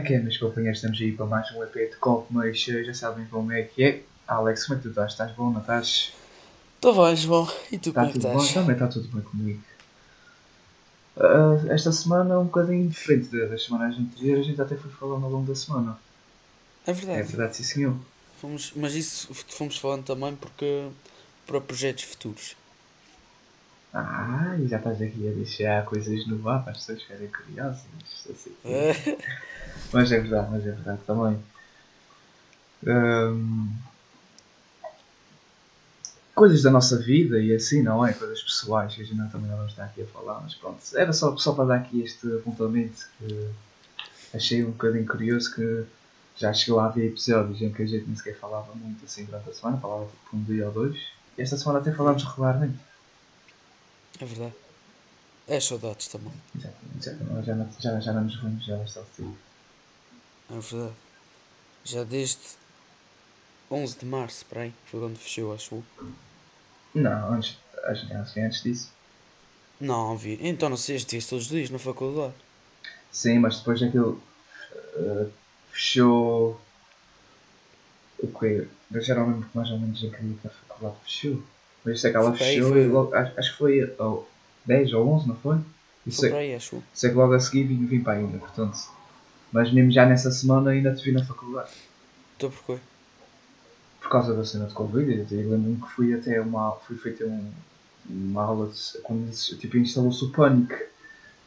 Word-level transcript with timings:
É 0.00 0.02
que 0.02 0.14
é, 0.14 0.18
meus 0.18 0.38
companheiros? 0.38 0.78
Estamos 0.78 0.98
aí 0.98 1.12
para 1.12 1.26
mais 1.26 1.52
um 1.52 1.62
EP 1.62 1.74
de 1.90 1.96
copo, 1.96 2.26
mas 2.30 2.58
já 2.58 2.94
sabem 2.94 3.26
como 3.26 3.52
é 3.52 3.64
que 3.64 3.84
é. 3.84 4.02
Alex, 4.26 4.64
como 4.64 4.78
é 4.78 4.82
que 4.82 4.84
tu 4.84 4.88
estás? 4.88 5.12
Estás 5.12 5.32
bom, 5.32 5.50
não 5.50 5.60
estás? 5.60 6.14
Estou 6.76 7.04
bem, 7.04 7.14
João. 7.14 7.46
E 7.70 7.78
tu 7.78 7.90
Está 7.90 8.00
como 8.00 8.06
é 8.08 8.12
que 8.14 8.18
tudo 8.18 8.32
bom? 8.32 8.38
estás? 8.38 8.54
Também 8.54 8.72
está 8.72 8.88
tudo 8.88 9.08
bem 9.08 9.20
comigo. 9.20 9.60
Ah, 11.18 11.58
esta 11.68 11.92
semana 11.92 12.32
é 12.32 12.38
um 12.38 12.44
bocadinho 12.46 12.88
diferente 12.88 13.28
da- 13.28 13.44
das 13.44 13.62
semanas 13.62 13.94
anteriores, 13.98 14.46
a 14.46 14.48
gente 14.48 14.62
até 14.62 14.74
foi 14.74 14.90
falando 14.90 15.24
ao 15.26 15.30
longo 15.30 15.46
da 15.46 15.54
semana. 15.54 15.98
É 16.86 16.92
É 16.92 16.94
verdade. 16.94 17.28
verdade, 17.28 17.56
sim 17.56 17.64
senhor. 17.64 17.94
Fomos, 18.40 18.72
mas 18.74 18.94
isso 18.94 19.28
fomos 19.50 19.76
falando 19.76 20.04
também 20.04 20.34
porque 20.34 20.88
para 21.46 21.60
projetos 21.60 22.04
futuros. 22.04 22.56
Ah, 23.92 24.56
e 24.58 24.68
já 24.68 24.76
estás 24.78 25.02
aqui 25.02 25.28
a 25.28 25.32
deixar 25.32 25.84
coisas 25.84 26.26
no 26.26 26.48
ar 26.48 26.62
para 26.62 26.72
as 26.72 26.78
pessoas 26.78 27.02
ficarem 27.02 27.28
curiosas. 27.28 27.84
assim. 28.30 28.54
É. 28.64 28.92
Mas 29.92 30.12
é 30.12 30.20
verdade, 30.20 30.48
mas 30.50 30.66
é 30.66 30.70
verdade 30.70 31.00
também. 31.06 31.42
Ahm, 32.86 33.68
coisas 36.34 36.62
da 36.62 36.70
nossa 36.70 36.96
vida 36.96 37.40
e 37.40 37.54
assim, 37.54 37.82
não 37.82 38.06
é? 38.06 38.12
Coisas 38.12 38.42
pessoais 38.42 38.94
que 38.94 39.02
a 39.02 39.04
gente 39.04 39.30
também 39.30 39.50
não 39.50 39.56
vamos 39.56 39.72
estar 39.72 39.84
aqui 39.84 40.02
a 40.02 40.06
falar, 40.06 40.40
mas 40.40 40.54
pronto. 40.54 40.80
Era 40.94 41.12
só, 41.12 41.36
só 41.36 41.52
para 41.52 41.64
dar 41.64 41.76
aqui 41.76 42.00
este 42.02 42.26
apontamento 42.36 43.08
que 43.18 43.50
achei 44.32 44.64
um 44.64 44.70
bocadinho 44.70 45.06
curioso 45.06 45.54
que 45.54 45.84
já 46.36 46.52
chegou 46.54 46.80
a 46.80 46.86
haver 46.86 47.08
episódios 47.08 47.60
em 47.60 47.72
que 47.72 47.82
a 47.82 47.86
gente 47.86 48.06
nem 48.06 48.16
sequer 48.16 48.38
falava 48.38 48.72
muito 48.74 49.04
assim 49.04 49.24
durante 49.24 49.50
a 49.50 49.52
semana, 49.52 49.78
falava 49.78 50.06
tipo 50.06 50.36
um 50.36 50.42
dia 50.44 50.66
ou 50.66 50.72
dois. 50.72 50.96
E 51.36 51.42
esta 51.42 51.56
semana 51.56 51.80
até 51.80 51.92
falámos 51.92 52.24
regularmente. 52.24 52.78
É 54.20 54.24
verdade. 54.24 54.54
É 55.48 55.58
saudades 55.60 56.08
também. 56.08 56.32
Exatamente, 56.54 56.98
exatamente. 57.08 57.46
Já, 57.46 57.54
não- 57.54 57.72
já, 57.80 58.00
já 58.00 58.12
não 58.12 58.24
nos 58.24 58.36
vemos, 58.40 58.64
já 58.64 58.82
está 58.84 59.00
assim. 59.00 59.36
É 60.50 60.58
verdade. 60.58 60.94
Já 61.84 62.04
desde 62.04 62.40
11 63.70 63.98
de 63.98 64.04
março, 64.04 64.44
para 64.46 64.62
aí, 64.62 64.74
foi 64.86 65.00
quando 65.00 65.16
fechou, 65.18 65.54
acho. 65.54 65.82
Não, 66.94 67.32
antes, 67.32 67.56
acho 67.84 68.06
que 68.06 68.32
que 68.32 68.40
antes 68.40 68.62
disso. 68.62 68.92
Não, 69.80 70.16
vi. 70.16 70.38
Então 70.42 70.68
não 70.68 70.76
sei, 70.76 70.96
estive 70.96 71.24
todos 71.24 71.46
os 71.46 71.50
dias 71.50 71.70
na 71.70 71.78
faculdade. 71.78 72.34
Sim, 73.10 73.38
mas 73.38 73.58
depois 73.58 73.80
daquilo 73.80 74.22
eh, 74.96 75.28
fechou. 75.72 76.60
O 78.18 78.28
quê? 78.38 78.68
Eu 78.92 79.00
já 79.00 79.14
não 79.14 79.28
lembro 79.28 79.48
mais 79.54 79.70
ou 79.70 79.78
menos 79.78 80.04
a 80.04 80.10
que 80.10 80.46
a 80.46 80.50
faculdade 80.50 80.96
fechou. 81.04 81.42
Mas 81.84 81.96
isso 81.98 82.06
é 82.06 82.10
que 82.10 82.16
ela 82.16 82.32
Foi 82.36 82.46
aí, 82.46 82.54
fechou 82.56 82.70
foi- 82.72 82.82
e 82.82 82.86
logo, 82.88 83.14
acho, 83.14 83.34
que 83.52 83.58
foi 83.58 83.94
ao 83.98 84.28
10 84.64 84.92
ou 84.92 85.08
11, 85.08 85.28
não 85.28 85.36
foi? 85.36 85.58
Isso 86.06 86.20
Foi 86.20 86.30
é, 86.30 86.38
aí, 86.38 86.54
acho 86.54 86.82
isso 86.94 87.06
é 87.06 87.10
que 87.10 87.14
logo 87.14 87.32
a 87.34 87.40
seguir 87.40 87.64
vim, 87.64 87.86
vim 87.86 88.00
para 88.02 88.14
ainda, 88.18 88.38
portanto. 88.38 88.78
Mas 89.52 89.72
mesmo 89.72 89.90
já 89.90 90.06
nessa 90.06 90.30
semana 90.30 90.70
ainda 90.70 90.94
te 90.94 91.02
vi 91.04 91.12
na 91.12 91.24
faculdade. 91.24 91.70
Estou 92.34 92.50
por 92.50 92.64
quê? 92.64 92.78
Por 94.00 94.08
causa 94.10 94.34
da 94.34 94.44
cena 94.44 94.66
de 94.66 94.74
Covid, 94.74 95.26
eu 95.30 95.50
lembro-me 95.50 95.76
que 95.80 95.88
fui 95.90 96.14
até 96.14 96.40
uma. 96.40 96.72
fui 96.86 96.96
feita 96.96 97.24
um, 97.24 97.50
uma 98.08 98.42
aula 98.44 98.68
de, 98.68 98.98
quando 99.02 99.30
tipo, 99.58 99.76
instalou-se 99.76 100.24
o 100.24 100.30
pânico. 100.30 100.74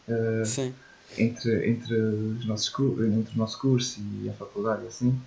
eh, 0.07 0.43
Sim. 0.45 0.73
entre, 1.17 1.69
entre, 1.69 1.93
os 1.95 2.45
nossos, 2.45 2.69
entre 2.79 3.35
o 3.35 3.37
nosso 3.37 3.59
curso 3.59 3.99
e 4.21 4.29
a 4.29 4.33
faculdade 4.33 4.83
e 4.83 4.87
assim, 4.87 5.19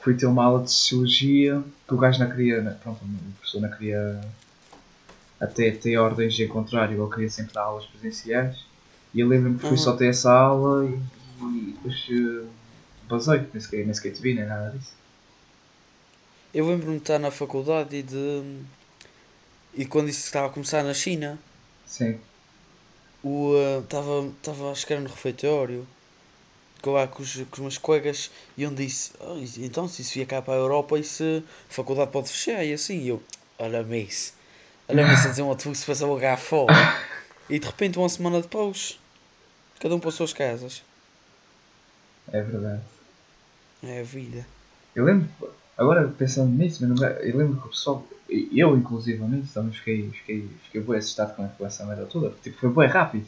fui 0.00 0.16
ter 0.16 0.26
uma 0.26 0.44
aula 0.44 0.62
de 0.64 0.70
Sociologia 0.70 1.62
que 1.88 1.94
o 1.94 1.98
gajo 1.98 2.18
não 2.20 2.30
queria, 2.30 2.62
pronto, 2.82 3.04
o 3.04 3.32
professor 3.38 3.60
não 3.60 3.70
queria 3.70 4.20
até 5.40 5.70
ter 5.70 5.96
ordens 5.98 6.38
em 6.40 6.48
contrário, 6.48 7.00
ele 7.02 7.10
queria 7.14 7.30
sempre 7.30 7.52
dar 7.54 7.62
aulas 7.62 7.86
presenciais 7.86 8.64
e 9.14 9.20
eu 9.20 9.28
lembro-me 9.28 9.58
que 9.58 9.64
fui 9.66 9.76
Uhum. 9.76 9.78
só 9.78 9.96
ter 9.96 10.08
essa 10.08 10.32
aula 10.32 10.84
e, 10.86 10.94
e 11.40 11.72
depois 11.72 11.94
uh, 12.10 12.48
basei, 13.08 13.48
nem 13.52 13.60
sequer, 13.60 13.84
nem 13.84 13.94
sequer 13.94 14.12
te 14.12 14.22
vi, 14.22 14.34
nem 14.34 14.46
nada 14.46 14.70
disso. 14.76 14.94
Eu 16.52 16.66
lembro-me 16.68 16.96
de 16.96 17.02
estar 17.02 17.18
na 17.20 17.30
faculdade 17.30 17.94
e 17.96 18.02
de. 18.02 18.64
E 19.72 19.86
quando 19.86 20.08
isso 20.08 20.24
estava 20.24 20.48
a 20.48 20.50
começar 20.50 20.82
na 20.82 20.92
China, 20.92 21.38
Sim, 21.86 22.20
o 23.22 23.54
estava 23.82 24.26
estava 24.28 24.70
acho 24.70 24.86
que 24.86 24.92
era 24.92 25.02
no 25.02 25.08
refeitório 25.08 25.86
eu 26.86 26.92
lá 26.92 27.06
com 27.06 27.22
os, 27.22 27.34
com 27.34 27.54
os 27.54 27.58
meus 27.60 27.78
colegas 27.78 28.30
e 28.56 28.66
um 28.66 28.74
disse 28.74 29.12
"Oh, 29.20 29.36
então 29.58 29.88
se 29.88 30.02
isso 30.02 30.14
vier 30.14 30.26
cá 30.26 30.40
para 30.42 30.54
a 30.54 30.56
Europa 30.56 30.98
isso 30.98 31.42
a 31.68 31.72
faculdade 31.72 32.10
pode 32.10 32.28
fechar? 32.28 32.64
E 32.64 32.72
assim 32.72 32.98
e 33.00 33.08
eu 33.08 33.22
olha-me 33.58 34.02
isso. 34.02 34.34
Olha-me 34.88 35.14
isso 35.14 35.26
a 35.26 35.30
dizer 35.30 35.42
um 35.42 35.48
outro 35.48 35.70
que 35.70 35.78
se 35.78 35.86
passa 35.86 36.06
a 36.06 36.20
cá 36.20 36.36
fora. 36.36 36.74
E 37.48 37.58
de 37.58 37.66
repente 37.66 37.98
uma 37.98 38.08
semana 38.08 38.40
depois 38.40 38.98
cada 39.80 39.94
um 39.94 40.00
para 40.00 40.08
as 40.08 40.14
suas 40.14 40.32
casas. 40.32 40.82
É 42.32 42.42
verdade. 42.42 42.82
é 43.82 44.00
a 44.00 44.02
vida. 44.02 44.46
Eu 44.94 45.04
lembro, 45.04 45.28
agora 45.76 46.08
pensando 46.08 46.50
nisso, 46.52 46.84
eu 46.84 46.88
lembro, 46.88 47.04
eu 47.04 47.36
lembro 47.36 47.60
que 47.60 47.66
o 47.66 47.70
pessoal, 47.70 48.06
eu 48.28 48.76
inclusivamente, 48.76 49.52
também 49.52 49.72
fiquei, 49.72 50.10
fiquei, 50.10 50.48
fiquei 50.64 50.80
bem 50.80 50.96
assustado 50.96 51.36
com, 51.36 51.46
com 51.48 51.66
essa 51.66 51.84
merda 51.84 52.06
toda, 52.06 52.30
porque 52.30 52.50
tipo, 52.50 52.60
foi 52.60 52.70
bem 52.70 52.88
rápido. 52.88 53.26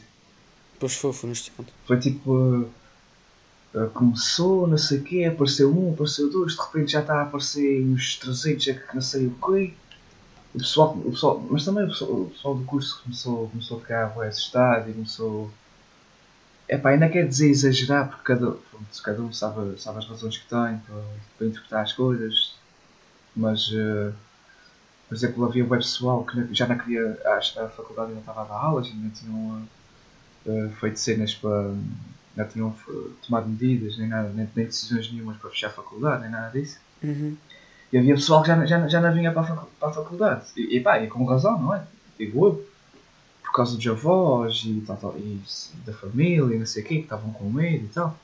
depois 0.73 0.95
foi, 0.95 1.13
foi 1.13 1.27
no 1.27 1.31
instante 1.33 1.73
Foi 1.85 1.99
tipo, 1.99 2.69
começou, 3.93 4.67
não 4.67 4.77
sei 4.77 4.99
o 4.99 5.03
quê, 5.03 5.25
apareceu 5.25 5.71
um, 5.71 5.93
apareceu 5.93 6.29
dois, 6.29 6.53
de 6.53 6.61
repente 6.61 6.91
já 6.93 7.01
está 7.01 7.19
a 7.19 7.21
aparecer 7.23 7.83
uns 7.83 8.17
300, 8.17 8.67
é 8.67 8.73
que 8.73 8.95
não 8.95 9.01
sei 9.01 9.27
o 9.27 9.31
quê. 9.31 9.73
O 10.53 10.57
pessoal, 10.57 10.97
o 10.97 11.11
pessoal, 11.11 11.39
mas 11.49 11.63
também 11.65 11.83
o 11.83 11.87
pessoal, 11.87 12.11
o 12.11 12.29
pessoal 12.31 12.55
do 12.55 12.65
curso 12.65 13.01
começou, 13.03 13.47
começou 13.49 13.77
a 13.77 13.81
ficar 13.81 14.05
bem 14.07 14.27
assustado 14.27 14.89
e 14.89 14.93
começou. 14.93 15.51
Epá, 16.67 16.89
ainda 16.89 17.09
quer 17.09 17.27
dizer 17.27 17.49
exagerar, 17.49 18.09
porque 18.09 18.23
cada, 18.23 18.55
cada 19.03 19.21
um 19.21 19.31
sabe, 19.31 19.79
sabe 19.79 19.99
as 19.99 20.07
razões 20.07 20.37
que 20.37 20.47
tem 20.47 20.77
para, 20.79 21.03
para 21.37 21.47
interpretar 21.47 21.83
as 21.83 21.93
coisas, 21.93 22.55
mas, 23.35 23.69
uh, 23.69 24.13
por 25.07 25.15
exemplo, 25.15 25.45
havia 25.45 25.63
web 25.63 25.83
pessoal 25.83 26.25
que 26.25 26.53
já 26.53 26.67
não 26.67 26.77
queria, 26.77 27.13
que 27.13 27.59
a 27.59 27.69
faculdade 27.69 28.09
ainda 28.09 28.21
estava 28.21 28.41
a 28.41 28.45
dar 28.45 28.55
aulas, 28.55 28.87
ainda 28.87 29.09
tinham 29.09 29.67
uh, 30.45 30.69
feito 30.79 30.99
cenas 30.99 31.33
para. 31.35 31.73
Não 32.39 32.47
tinham 32.49 32.75
uh, 32.87 33.11
tomado 33.25 33.47
medidas, 33.49 33.97
nem, 33.97 34.07
nada, 34.07 34.29
nem, 34.29 34.47
nem 34.55 34.65
decisões 34.65 35.11
nenhumas 35.11 35.37
para 35.37 35.49
fechar 35.49 35.67
a 35.67 35.71
faculdade, 35.71 36.21
nem 36.23 36.31
nada 36.31 36.49
disso. 36.57 36.77
uhum. 37.03 37.35
E 37.91 37.97
havia 37.97 38.13
pessoal 38.15 38.41
que 38.43 38.47
já, 38.49 38.55
não- 38.55 38.67
já, 38.67 38.87
já 38.87 39.01
não 39.01 39.11
vinha 39.13 39.31
para 39.31 39.41
a, 39.53 39.55
para 39.79 39.89
a 39.89 39.93
faculdade. 39.93 40.45
E, 40.55 40.77
e 40.77 40.79
pá, 40.79 40.99
e 40.99 41.07
com 41.07 41.23
razão, 41.25 41.59
não 41.59 41.73
é? 41.73 41.83
Digo 42.17 42.45
eu. 42.45 42.69
Por 43.43 43.51
causa 43.53 43.75
dos 43.75 43.87
avós 43.87 44.61
e, 44.65 44.81
tal, 44.85 44.95
tal, 44.97 45.15
e 45.17 45.41
da 45.85 45.91
família 45.93 46.55
e 46.55 46.59
não 46.59 46.67
sei 46.67 46.83
o 46.83 46.85
quê, 46.85 46.95
que 46.97 47.01
estavam 47.01 47.31
com 47.33 47.49
medo 47.49 47.85
e 47.85 47.87
tal. 47.87 48.15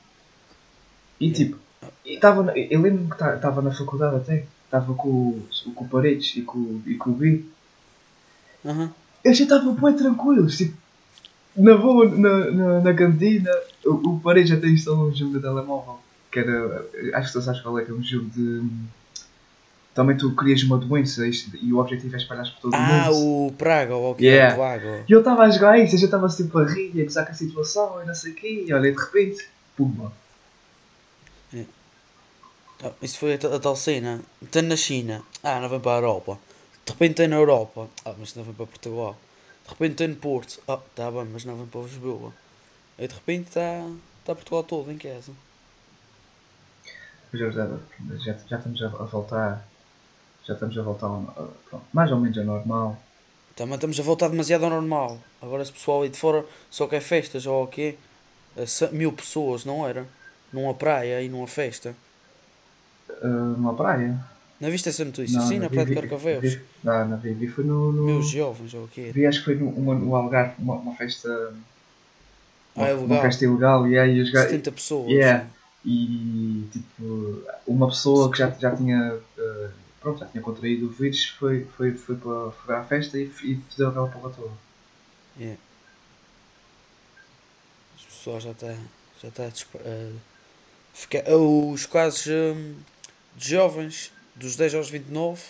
E 1.18 1.32
tipo, 1.32 1.58
e 2.04 2.16
tava, 2.18 2.52
eu 2.56 2.80
lembro-me 2.80 3.08
que 3.10 3.14
estava 3.24 3.60
na 3.60 3.72
faculdade 3.72 4.16
até. 4.16 4.46
Estava 4.66 4.94
com, 4.94 5.08
o- 5.08 5.48
com 5.74 5.84
o 5.84 5.88
Paredes 5.88 6.36
e 6.36 6.42
com, 6.42 6.80
e 6.86 6.94
com 6.94 7.10
o 7.10 7.14
Gui. 7.14 7.48
Uhum. 8.64 8.90
Eles 9.24 9.38
já 9.38 9.44
estavam 9.44 9.74
bem 9.74 9.96
tranquilos, 9.96 10.56
tipo, 10.56 10.76
na 11.56 11.76
boa, 11.76 12.08
na, 12.08 12.50
na, 12.50 12.80
na 12.80 12.94
cantina, 12.94 13.50
o, 13.84 14.10
o 14.10 14.20
Paredes 14.20 14.52
até 14.52 14.68
instalou 14.68 15.08
um 15.08 15.14
jogo 15.14 15.34
de 15.34 15.40
telemóvel, 15.40 15.98
que 16.30 16.38
era, 16.38 16.86
acho 17.14 17.28
que 17.28 17.32
tu 17.38 17.42
sabes 17.42 17.60
qual 17.60 17.78
é, 17.78 17.84
que 17.84 17.90
é 17.90 17.94
um 17.94 18.02
jogo 18.02 18.26
de, 18.30 18.62
também 19.94 20.16
tu 20.16 20.34
crias 20.34 20.62
uma 20.62 20.76
doença 20.76 21.26
e 21.26 21.72
o 21.72 21.78
objetivo 21.78 22.14
é 22.14 22.18
espalhar 22.18 22.44
por 22.52 22.60
todo 22.60 22.74
ah 22.74 23.10
o 23.10 23.14
mundo. 23.14 23.46
o 23.48 23.52
Praga 23.52 23.94
ou 23.94 24.12
o 24.12 24.14
que 24.14 24.28
é 24.28 24.54
Praga 24.54 25.04
E 25.08 25.12
eu 25.12 25.20
estava 25.20 25.44
a 25.44 25.50
jogar 25.50 25.78
isso, 25.78 25.94
eu 25.94 26.00
já 26.00 26.04
estava 26.04 26.28
sempre 26.28 26.60
a 26.60 26.64
rir 26.66 27.00
a 27.00 27.04
gozar 27.04 27.24
com 27.24 27.32
a 27.32 27.34
situação 27.34 28.02
e 28.02 28.06
não 28.06 28.14
sei 28.14 28.32
o 28.32 28.34
quê, 28.34 28.64
e 28.68 28.72
olha, 28.72 28.92
de 28.92 28.98
repente, 28.98 29.48
pumba. 29.74 30.12
Ah, 32.82 32.92
Isso 33.00 33.18
foi 33.18 33.32
a, 33.32 33.56
a 33.56 33.58
tal 33.58 33.74
cena. 33.74 34.20
Tem 34.50 34.60
na 34.62 34.76
China. 34.76 35.22
Ah, 35.42 35.60
não 35.60 35.68
vem 35.68 35.80
para 35.80 35.92
a 35.92 35.96
Europa. 35.96 36.38
De 36.84 36.92
repente 36.92 37.14
tem 37.14 37.28
na 37.28 37.36
Europa. 37.36 37.88
Ah, 38.04 38.14
mas 38.18 38.34
não 38.34 38.44
vem 38.44 38.52
para 38.52 38.66
Portugal. 38.66 39.16
De 39.66 39.70
repente 39.72 39.96
tem 39.96 40.08
no 40.08 40.16
Porto. 40.16 40.62
Ah, 40.66 40.78
tá 40.94 41.10
bem, 41.10 41.26
mas 41.26 41.44
não 41.44 41.56
vem 41.56 41.66
para 41.66 41.82
Lisboa. 41.82 42.32
E 42.98 43.08
de 43.08 43.14
repente 43.14 43.48
está 43.48 43.84
tá 44.24 44.34
Portugal 44.34 44.64
todo 44.64 44.90
em 44.92 44.98
casa. 44.98 45.32
Mas 47.32 47.40
é 47.40 47.44
verdade, 47.44 47.80
já, 48.24 48.32
já 48.48 48.56
estamos 48.58 48.82
a, 48.82 48.88
voltar, 48.88 49.64
já 50.46 50.54
estamos 50.54 50.78
a 50.78 50.82
voltar, 50.82 51.06
ao- 51.06 51.34
a- 51.36 51.48
pronto, 51.70 51.86
mais 51.92 52.12
ou 52.12 52.20
menos 52.20 52.38
a 52.38 52.44
normal. 52.44 52.98
Também 53.56 53.74
estamos 53.74 53.98
a 53.98 54.02
voltar 54.04 54.28
demasiado 54.28 54.64
ao 54.64 54.70
normal. 54.70 55.18
Agora 55.42 55.62
esse 55.62 55.72
pessoal 55.72 56.02
aí 56.02 56.08
de 56.08 56.18
fora 56.18 56.44
só 56.70 56.86
quer 56.86 57.00
festas 57.00 57.46
ou 57.46 57.64
o 57.64 57.66
quê? 57.66 57.98
Mil 58.92 59.12
pessoas, 59.12 59.64
não 59.64 59.86
era? 59.86 60.06
Numa 60.52 60.74
praia 60.74 61.22
e 61.22 61.28
numa 61.28 61.46
festa. 61.48 61.94
Uh, 63.22 63.56
numa 63.56 63.74
praia? 63.74 64.18
Não 64.60 64.70
viste 64.70 64.88
essa 64.88 65.04
notícia? 65.04 65.40
Sim, 65.42 65.58
na 65.58 65.68
praia 65.68 65.86
de 65.86 65.94
Carcavelos. 65.94 66.58
Não, 66.82 67.08
não 67.08 67.18
vi, 67.18 67.32
vi 67.34 67.46
foi 67.46 67.62
no... 67.64 67.92
no... 67.92 68.04
Meus 68.06 68.28
jovens 68.30 68.72
ou 68.74 68.84
o 68.84 68.88
quê? 68.88 69.10
Vi, 69.12 69.26
acho 69.26 69.40
que 69.40 69.44
foi 69.44 69.54
no, 69.56 69.68
uma, 69.68 69.94
no 69.94 70.14
Algarve, 70.16 70.54
uma, 70.58 70.74
uma 70.76 70.94
festa. 70.96 71.28
Uma, 72.74 72.86
Ah, 72.86 72.88
é 72.88 72.94
uma 72.94 73.20
festa 73.20 73.44
ilegal 73.44 73.86
e 73.86 73.98
aí 73.98 74.20
os 74.20 74.30
gajos. 74.30 74.50
70 74.50 74.72
pessoas. 74.72 75.10
Yeah. 75.10 75.46
E 75.84 76.64
tipo, 76.72 77.42
uma 77.66 77.88
pessoa 77.88 78.30
que 78.32 78.38
já, 78.38 78.48
já 78.50 78.74
tinha. 78.74 79.18
eh, 79.38 79.68
pronto, 80.00 80.20
já 80.20 80.26
tinha 80.26 80.42
contraído 80.42 80.86
o 80.86 80.90
vírus 80.90 81.26
foi, 81.26 81.64
foi, 81.76 81.92
foi 81.92 82.16
para, 82.16 82.50
foi 82.52 82.74
à 82.74 82.82
festa 82.82 83.18
e, 83.18 83.24
e 83.44 83.60
fedeu 83.70 83.88
aquela 83.90 84.08
porra 84.08 84.30
toda. 84.30 84.50
Yeah. 85.38 85.60
As 87.96 88.02
pessoas 88.04 88.42
já 88.42 88.50
está 88.52 88.74
já 89.22 89.30
tá 89.30 89.48
despa- 89.48 89.78
a 89.84 90.12
Fica, 90.94 91.22
os 91.36 91.84
casos 91.84 92.26
hum, 92.26 92.74
de 93.36 93.50
jovens 93.50 94.10
dos 94.36 94.54
10 94.56 94.74
aos 94.74 94.88
29, 94.90 95.42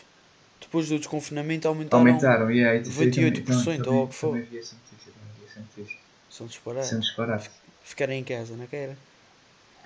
depois 0.61 0.89
do 0.89 0.99
desconfinamento, 0.99 1.69
aumentaram, 1.69 2.07
Aumentaram, 2.07 2.47
aí 2.47 2.83
28% 2.83 3.87
ou 3.89 4.05
o 4.05 4.09
que 4.09 4.15
for. 4.15 4.29
Também 4.31 4.43
notícia, 4.45 4.77
também 5.05 5.67
notícia. 5.77 5.99
São 6.31 6.47
disparados. 6.47 6.89
São 6.89 7.01
disparados. 7.01 7.51
Ficarem 7.85 8.21
em 8.21 8.25
casa, 8.25 8.57
não 8.57 8.67
quer? 8.67 8.97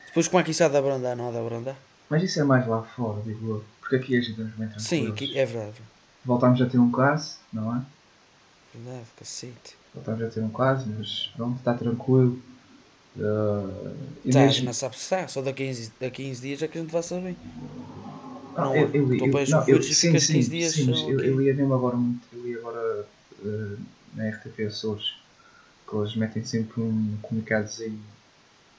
Depois 0.07 0.27
como 0.29 0.41
é 0.41 0.45
que 0.45 0.51
isso 0.51 0.65
há 0.65 0.69
de 0.69 0.77
abrandar? 0.77 1.17
Não 1.17 1.29
há 1.29 1.33
de 1.33 1.39
abrandar? 1.39 1.77
Mas 2.09 2.23
isso 2.23 2.41
é 2.41 2.45
mais 2.45 2.67
lá 2.67 2.83
fora, 2.83 3.23
digo 3.23 3.49
eu. 3.51 3.65
Porque 3.81 3.97
aqui 3.97 4.17
a 4.17 4.21
gente 4.21 4.31
estamos 4.31 4.53
bem 4.55 4.69
tranquilos. 4.69 4.87
Sim, 4.89 5.09
aqui 5.09 5.39
é 5.39 5.45
verdade. 5.47 5.77
Voltámos 6.25 6.61
a 6.61 6.67
ter 6.67 6.79
um 6.79 6.91
caso, 6.91 7.37
não 7.53 7.77
é? 7.77 7.83
Verdade, 8.75 9.07
cacete. 9.17 9.77
Voltámos 9.95 10.23
a 10.23 10.29
ter 10.29 10.41
um 10.41 10.51
caso, 10.51 10.87
mas 10.99 11.31
pronto, 11.37 11.59
está 11.59 11.75
tranquilo. 11.75 12.41
Uh, 13.17 13.95
Tá, 14.33 14.41
mesmo- 14.41 14.67
não 14.67 14.73
sabe 14.73 14.97
se 14.97 15.03
está, 15.03 15.27
só 15.29 15.43
daqui 15.43 15.65
a 15.65 15.67
15, 15.67 15.93
daqui 16.01 16.23
a 16.23 16.27
15 16.27 16.41
dias 16.43 16.63
é 16.63 16.69
que 16.69 16.79
a 16.79 16.81
gente 16.81 16.91
vai 16.93 17.03
saber. 17.03 17.37
Não, 18.57 18.75
eu, 18.77 18.91
eu, 18.95 19.15
eu, 19.15 19.49
não, 19.49 19.69
eu, 19.69 19.83
sim, 19.83 20.19
sim, 20.19 20.33
15 20.35 20.51
dias, 20.51 20.75
sim, 20.75 20.87
mas 20.87 21.01
eu, 21.03 21.21
eu 21.21 21.43
ia 21.43 21.55
mesmo 21.55 21.73
agora 21.75 21.97
muito, 21.97 22.21
eu 22.33 22.47
ia 22.49 22.59
agora 22.59 23.07
eh, 23.45 23.77
na 24.15 24.27
RTP 24.29 24.67
Açores, 24.67 25.15
que 25.89 25.97
eles 25.97 26.15
metem 26.17 26.45
sempre 26.45 26.81
um 26.81 27.17
comunicados 27.23 27.81
aí 27.81 27.97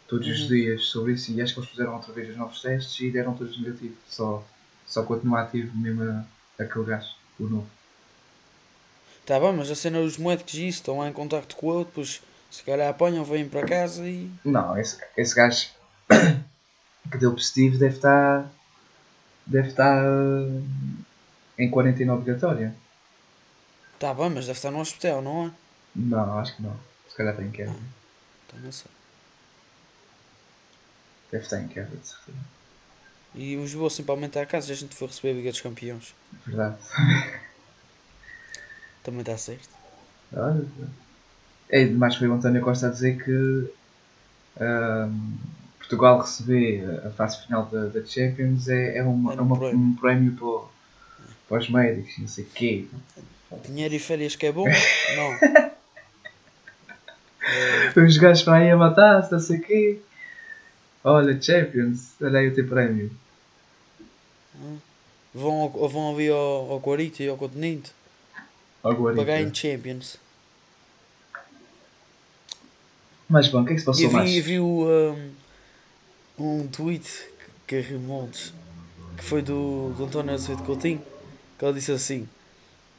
todos 0.07 0.27
os 0.27 0.41
Uhum. 0.41 0.47
dias 0.47 0.83
sobre 0.85 1.13
isso 1.13 1.31
e 1.31 1.41
acho 1.41 1.53
que 1.53 1.59
eles 1.61 1.69
fizeram 1.69 1.93
outra 1.95 2.11
vez 2.13 2.29
os 2.29 2.37
novos 2.37 2.61
testes 2.61 2.99
e 2.99 3.11
deram 3.11 3.33
todos 3.33 3.57
negativos, 3.59 3.97
só, 4.09 4.43
só 4.85 5.03
continua 5.03 5.41
ativo 5.41 5.75
mesmo 5.77 6.03
a- 6.03 6.25
aquele 6.59 6.85
gajo, 6.85 7.09
o 7.39 7.43
novo. 7.47 7.67
Tá 9.25 9.39
bem, 9.39 9.53
mas 9.53 9.69
a 9.71 9.75
cena 9.75 10.01
dos 10.01 10.17
médicos 10.17 10.53
e 10.55 10.67
isso 10.67 10.79
estão 10.79 10.97
lá 10.97 11.07
em 11.07 11.13
contacto 11.13 11.55
com 11.55 11.73
ele, 11.75 11.85
depois 11.85 12.21
se 12.49 12.63
calhar 12.63 12.89
apanham, 12.89 13.23
vêm 13.23 13.47
para 13.47 13.65
casa 13.65 14.07
e. 14.07 14.29
Não, 14.43 14.77
esse, 14.77 14.97
esse 15.15 15.35
gajo 15.35 15.67
que 17.11 17.17
deu 17.17 17.31
positivo 17.33 17.77
deve 17.77 17.95
estar 17.95 18.51
deve 19.45 19.69
estar 19.69 20.03
eh, 20.03 20.61
em 21.57 21.69
quarentena 21.69 22.13
obrigatória. 22.13 22.73
Tá 23.99 24.13
bem, 24.13 24.29
mas 24.29 24.47
deve 24.47 24.57
estar 24.57 24.71
no 24.71 24.79
hospital, 24.79 25.21
não 25.21 25.47
é? 25.47 25.51
Não, 25.95 26.39
acho 26.39 26.55
que 26.55 26.63
não. 26.63 26.75
Se 27.07 27.15
calhar 27.15 27.35
tem 27.35 27.51
que 27.51 27.61
Então 27.63 28.59
não 28.63 28.71
sei. 28.71 28.89
Deve 31.31 31.43
estar 31.43 31.61
em 31.61 31.67
queda, 31.67 31.95
de 31.95 32.07
certeza. 32.07 32.37
E 33.33 33.55
o 33.55 33.61
Lisboa 33.61 33.89
sempre 33.89 34.11
aumentar 34.11 34.41
a 34.41 34.45
casa 34.45 34.69
e 34.69 34.73
a 34.73 34.75
gente 34.75 34.95
foi 34.95 35.07
receber 35.07 35.29
a 35.31 35.33
Liga 35.33 35.51
dos 35.51 35.61
Campeões. 35.61 36.13
Verdade. 36.45 36.77
Também 39.03 39.21
está 39.21 39.37
certo. 39.37 39.69
Olha, 40.33 40.65
É, 41.69 41.85
mais 41.85 42.15
foi 42.15 42.27
o 42.27 42.33
António 42.33 42.61
Costa 42.61 42.87
a 42.87 42.91
dizer 42.91 43.23
que 43.23 43.73
ahm, 44.59 45.37
Portugal 45.91 46.21
receber 46.21 47.01
a 47.05 47.09
fase 47.11 47.43
final 47.43 47.65
da, 47.65 47.87
da 47.87 48.05
Champions 48.05 48.69
é, 48.69 48.97
é, 48.97 49.03
uma, 49.03 49.33
é 49.33 49.41
um 49.41 49.49
prémio. 49.57 49.77
um 49.77 49.95
prémio 49.95 50.31
para, 50.37 50.69
para 51.49 51.57
os 51.59 51.69
médicos, 51.69 52.17
não 52.17 52.27
sei 52.29 52.45
o 52.45 52.47
quê. 52.47 52.85
Dinheiro 53.65 53.93
e 53.93 53.99
férias 53.99 54.35
que 54.37 54.45
é 54.45 54.51
bom? 54.53 54.65
Não. 55.15 55.71
Os 58.05 58.17
gajos 58.17 58.45
vão 58.45 58.53
aí 58.53 58.69
a 58.71 58.77
matar-se, 58.77 59.31
não 59.31 59.39
sei 59.39 59.57
o 59.57 59.61
quê. 59.61 59.99
Olha, 61.03 61.41
Champions, 61.41 62.11
olha 62.21 62.39
aí 62.39 62.47
o 62.47 62.55
teu 62.55 62.65
prémio. 62.67 63.11
vão, 65.33 65.53
ao- 65.61 65.89
vão 65.89 66.13
ali 66.15 66.29
ao, 66.29 66.71
ao 66.71 66.79
Guarita 66.79 67.21
e 67.23 67.27
ao 67.27 67.35
Continente 67.35 67.91
Agora, 68.83 69.15
pagar 69.15 69.41
em 69.41 69.53
Champions. 69.53 70.17
Mas 73.27 73.49
bom, 73.49 73.61
o 73.63 73.65
que 73.65 73.73
é 73.73 73.75
que 73.75 73.81
se 73.81 73.85
E 73.85 73.87
passou 73.87 74.07
vi, 74.07 74.15
mais? 74.15 74.31
vi 74.45 74.59
um, 74.59 75.31
um 76.41 76.67
tweet 76.67 77.07
que 77.67 77.79
ri 77.79 77.95
montes 77.97 78.53
que 79.17 79.23
foi 79.23 79.41
do, 79.41 79.93
do 79.97 80.05
António 80.05 80.33
Azevedo 80.33 80.63
Coutinho 80.63 81.01
que 81.57 81.65
ele 81.65 81.73
disse 81.73 81.91
assim 81.91 82.27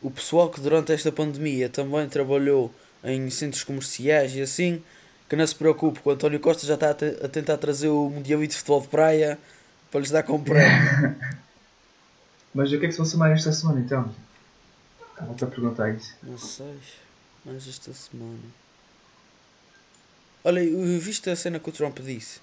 o 0.00 0.10
pessoal 0.10 0.50
que 0.50 0.60
durante 0.60 0.92
esta 0.92 1.12
pandemia 1.12 1.68
também 1.68 2.08
trabalhou 2.08 2.72
em 3.04 3.28
centros 3.30 3.64
comerciais 3.64 4.34
e 4.34 4.40
assim 4.40 4.82
que 5.28 5.36
não 5.36 5.46
se 5.46 5.54
preocupe 5.54 6.00
que 6.00 6.08
o 6.08 6.12
António 6.12 6.38
Costa 6.40 6.66
já 6.66 6.74
está 6.74 6.90
a, 6.90 6.94
te- 6.94 7.18
a 7.24 7.28
tentar 7.28 7.56
trazer 7.58 7.88
o 7.88 8.10
Mundialito 8.10 8.52
de 8.52 8.58
Futebol 8.58 8.80
de 8.82 8.88
Praia 8.88 9.38
para 9.90 10.00
lhes 10.00 10.10
dar 10.10 10.22
prémio 10.22 11.16
Mas 12.54 12.70
o 12.70 12.78
que 12.78 12.84
é 12.84 12.88
que 12.88 12.92
se 12.92 12.98
passou 12.98 13.18
mais 13.18 13.38
esta 13.38 13.50
semana 13.52 13.80
então? 13.80 14.14
Estava-te 15.12 15.44
a 15.44 15.46
perguntar 15.46 15.90
isso. 15.94 16.14
não 16.22 16.36
sei 16.38 16.76
mas 17.44 17.66
esta 17.66 17.92
semana 17.92 18.38
olha 20.44 20.60
viste 20.98 21.28
a 21.30 21.36
cena 21.36 21.58
que 21.58 21.68
o 21.68 21.72
Trump 21.72 21.98
disse 22.00 22.40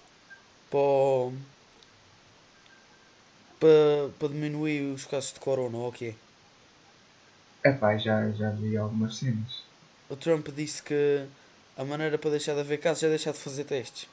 para 0.69 0.80
o- 0.80 1.33
para, 3.60 4.10
para 4.18 4.27
diminuir 4.30 4.94
os 4.94 5.06
casos 5.06 5.33
de 5.33 5.39
corona, 5.39 5.77
ou 5.77 5.89
o 5.89 5.92
quê? 5.92 6.16
Epá, 7.63 7.98
já, 7.98 8.30
já 8.31 8.50
vi 8.51 8.77
algumas 8.77 9.18
cenas. 9.18 9.63
O 10.10 10.16
Trump 10.16 10.48
disse 10.50 10.81
que 10.81 11.25
a 11.77 11.83
maneira 11.83 12.18
para 12.18 12.31
deixar 12.31 12.54
de 12.54 12.62
haver 12.62 12.80
casos 12.80 13.04
é 13.04 13.10
deixar 13.10 13.31
de 13.31 13.38
fazer 13.39 13.63
testes. 13.66 14.07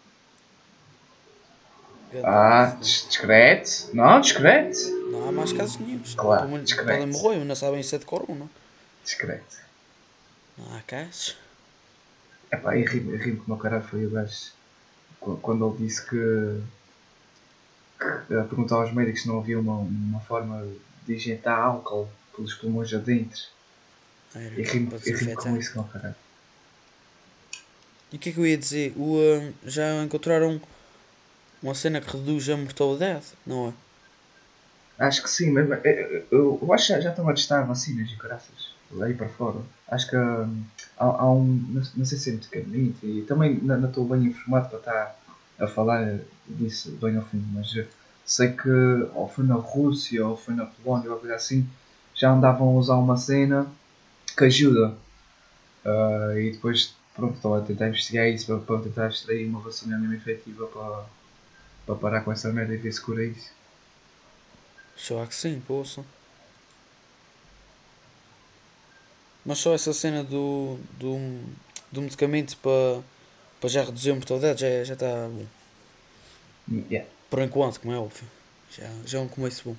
Ah, 2.25 2.77
discreto? 2.81 3.91
Não, 3.95 4.21
discreto. 4.21 4.79
não, 5.11 5.29
há 5.29 5.33
mais 5.33 5.53
casos 5.53 5.77
nenhums. 5.79 6.15
Claro, 6.15 6.49
menos 6.49 6.67
discreto. 6.67 6.91
Podem 6.91 7.07
morrer, 7.07 7.45
não 7.45 7.55
sabem 7.55 7.83
se 7.83 7.95
é 7.95 7.99
de 7.99 8.07
corona. 8.07 8.49
Discreto. 9.05 9.57
Não 10.57 10.75
há 10.77 10.81
casos. 10.83 11.37
Epá, 12.51 12.77
e 12.77 12.85
rimo, 12.85 13.17
rimo 13.17 13.43
como 13.45 13.57
o 13.57 13.61
caralho 13.61 13.83
foi 13.85 14.07
o 14.07 14.11
gajo 14.11 14.53
quando 15.43 15.67
ele 15.69 15.87
disse 15.87 16.05
que, 16.09 16.61
que 17.99 18.35
a 18.35 18.45
perguntar 18.45 18.77
aos 18.77 18.93
médicos 18.93 19.23
se 19.23 19.29
não 19.29 19.39
havia 19.41 19.59
uma, 19.59 19.79
uma 19.79 20.21
forma 20.21 20.67
de 21.07 21.15
injetar 21.15 21.59
álcool 21.59 22.09
pelos 22.35 22.55
pulmões 22.55 22.93
adentro. 22.95 23.41
Era 24.35 24.55
E 24.55 24.63
rimo, 24.63 24.91
e 24.95 24.99
desinfetar. 24.99 25.53
com 25.53 25.57
isso 25.57 25.73
como 25.73 25.87
o 25.87 25.89
caralho. 25.89 26.15
E 28.13 28.17
o 28.17 28.19
que 28.19 28.29
é 28.31 28.33
que 28.33 28.39
eu 28.39 28.47
ia 28.47 28.57
dizer? 28.57 28.93
O, 28.97 29.17
ah, 29.19 29.53
já 29.65 30.03
encontraram 30.03 30.61
uma 31.63 31.75
cena 31.75 32.01
que 32.01 32.17
reduz 32.17 32.49
a 32.49 32.57
mortalidade, 32.57 33.27
não 33.45 33.69
é? 33.69 33.75
Acho 35.07 35.23
que 35.23 35.29
sim, 35.31 35.51
mas 35.51 35.69
eu, 35.85 36.27
eu, 36.31 36.59
eu 36.63 36.73
acho 36.73 36.87
que 36.87 36.93
já, 36.95 37.01
já 37.01 37.11
estão 37.11 37.29
a 37.29 37.35
testar 37.35 37.63
vacinas 37.65 38.11
e 38.11 38.17
caraças 38.17 38.76
aí 39.01 39.15
para 39.15 39.29
fora. 39.29 39.59
Acho 39.89 40.11
que 40.11 40.17
hum, 40.17 40.63
há, 40.99 41.05
há 41.05 41.33
um, 41.33 41.83
não, 41.95 42.05
sei 42.05 42.19
se 42.19 42.31
é 42.31 42.33
medicamento 42.33 43.05
e 43.05 43.23
também 43.23 43.55
não 43.57 43.89
estou 43.89 44.05
bem 44.07 44.25
informado 44.25 44.69
para 44.69 44.79
estar 44.79 45.17
a 45.59 45.67
falar 45.67 46.21
disso 46.47 46.93
bem 47.01 47.17
ao 47.17 47.25
fim, 47.25 47.43
mas 47.53 47.75
sei 48.25 48.53
que 48.53 48.69
ou 49.15 49.29
foi 49.29 49.45
na 49.47 49.55
Rússia 49.55 50.27
ou 50.27 50.37
foi 50.37 50.55
na 50.55 50.67
Polónia 50.67 51.13
ou 51.13 51.19
coisa 51.19 51.37
assim, 51.37 51.67
já 52.15 52.33
andavam 52.33 52.69
a 52.69 52.73
usar 52.73 52.97
uma 52.97 53.17
cena 53.17 53.67
que 54.37 54.45
ajuda. 54.45 54.95
Ah, 55.85 56.35
e 56.37 56.51
depois 56.51 56.95
pronto, 57.15 57.37
estão 57.37 57.55
a 57.55 57.61
tentar 57.61 57.89
investigar 57.89 58.29
isso 58.29 58.47
para, 58.47 58.59
para 58.59 58.83
tentar 58.83 59.09
extrair 59.09 59.47
uma 59.47 59.61
vacina 59.61 59.99
mesmo 59.99 60.15
efetiva 60.15 60.67
para, 60.67 61.05
para 61.87 61.95
parar 61.95 62.21
com 62.23 62.33
essa 62.33 62.53
merda 62.53 62.75
e 62.75 62.77
ver 62.77 62.93
se 62.93 63.01
cura 63.01 63.25
isso. 63.25 63.51
Só 64.97 65.25
que 65.27 65.35
sim, 65.35 65.61
poça. 65.67 66.05
Mas 69.47 69.59
só 69.59 69.75
essa 69.75 69.93
cena 69.93 70.25
do, 70.25 70.77
do, 70.99 71.17
do 71.93 72.03
medicamento 72.03 72.57
para, 72.59 73.03
para 73.61 73.69
já 73.71 73.83
reduzir 73.85 74.11
a 74.13 74.15
mortalidade 74.15 74.61
já, 74.63 74.85
já 74.85 74.95
está 74.95 75.29
bom. 75.29 75.47
Yeah. 76.91 77.05
Por 77.31 77.41
enquanto, 77.41 77.81
como 77.81 77.95
é 77.95 77.99
óbvio. 77.99 78.27
Já, 78.71 78.89
já 79.05 79.19
é 79.19 79.23
um 79.23 79.29
começo 79.29 79.63
bom. 79.65 79.77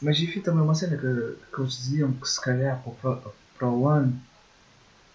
Mas 0.00 0.18
enfim, 0.20 0.40
também 0.40 0.62
uma 0.62 0.74
cena 0.74 0.96
que, 0.96 1.36
que 1.54 1.60
eles 1.60 1.76
diziam 1.76 2.12
que 2.14 2.28
se 2.28 2.40
calhar 2.40 2.82
para, 3.00 3.20
para 3.58 3.68
o 3.68 3.86
ano, 3.88 4.18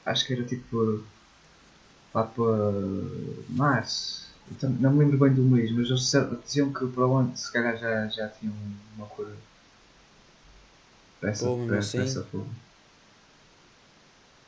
acho 0.06 0.26
que 0.26 0.34
era 0.34 0.44
tipo 0.46 1.04
lá 2.14 2.24
para 2.24 2.72
março, 3.50 4.28
tam- 4.60 4.70
não 4.80 4.92
me 4.92 5.00
lembro 5.00 5.18
bem 5.18 5.34
do 5.34 5.44
mês, 5.44 5.72
mas 5.72 5.88
eles 5.90 6.42
diziam 6.46 6.72
que 6.74 6.86
para 6.88 7.08
o 7.08 7.16
ano 7.18 7.36
se 7.36 7.52
calhar 7.52 7.78
já, 7.78 8.08
já 8.08 8.30
tinham 8.30 8.54
uma 8.96 9.08
cura 9.08 9.36
essa, 11.24 11.46
Pô, 11.46 11.58
para, 11.68 11.78
assim. 11.78 12.24
porra. 12.32 12.46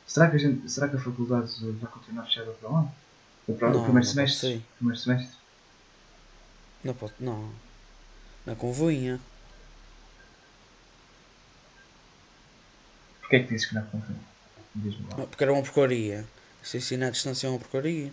Será 0.06 0.28
que, 0.30 0.36
a 0.36 0.38
gente, 0.38 0.70
será 0.70 0.88
que 0.88 0.96
a 0.96 1.00
faculdade 1.00 1.52
vai 1.80 1.90
continuar 1.90 2.24
fechada 2.24 2.52
para 2.52 2.70
o 2.70 2.76
ano? 2.76 2.94
O, 3.46 3.54
pro- 3.54 3.68
o 3.68 3.72
Não, 3.72 3.82
primeiro 3.84 4.06
não 4.06 4.14
semestre? 4.14 4.56
O 4.56 4.76
primeiro 4.76 5.00
semestre? 5.00 5.36
Não 6.84 6.94
pode, 6.94 7.14
não. 7.20 7.50
Não 8.46 8.54
convinha. 8.54 9.18
Porquê 13.20 13.36
é 13.36 13.40
que 13.40 13.48
dizes 13.48 13.66
que 13.66 13.74
não 13.74 13.82
convém? 13.86 14.16
Diz-me 14.74 15.06
lá. 15.10 15.16
Não, 15.18 15.26
porque 15.26 15.42
era 15.42 15.52
uma 15.52 15.62
porcaria. 15.62 16.24
Se 16.62 16.76
ensinar 16.78 17.08
à 17.08 17.10
distância 17.10 17.46
é 17.46 17.50
uma 17.50 17.58
porcaria. 17.58 18.12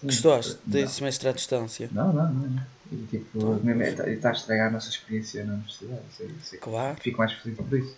Sim, 0.00 0.06
Gostaste 0.06 0.58
de 0.66 0.82
não. 0.82 0.88
semestre 0.88 1.28
à 1.28 1.32
distância? 1.32 1.88
Não, 1.92 2.12
não, 2.12 2.32
não. 2.32 2.48
não. 2.50 2.66
E, 2.92 3.06
tipo, 3.06 3.38
Não, 3.38 3.54
mesmo 3.54 3.74
não 3.80 3.86
é- 3.86 3.90
está 3.90 4.08
está 4.10 4.28
a 4.28 4.32
estragar 4.32 4.68
a 4.68 4.70
nossa 4.70 4.88
experiência 4.90 5.44
na 5.44 5.54
universidade. 5.54 6.02
Isso, 6.12 6.54
é- 6.54 6.58
é- 6.58 6.60
Claro. 6.60 6.98
Fico 7.00 7.18
mais 7.18 7.32
feliz 7.32 7.56
por 7.58 7.78
isso. 7.78 7.96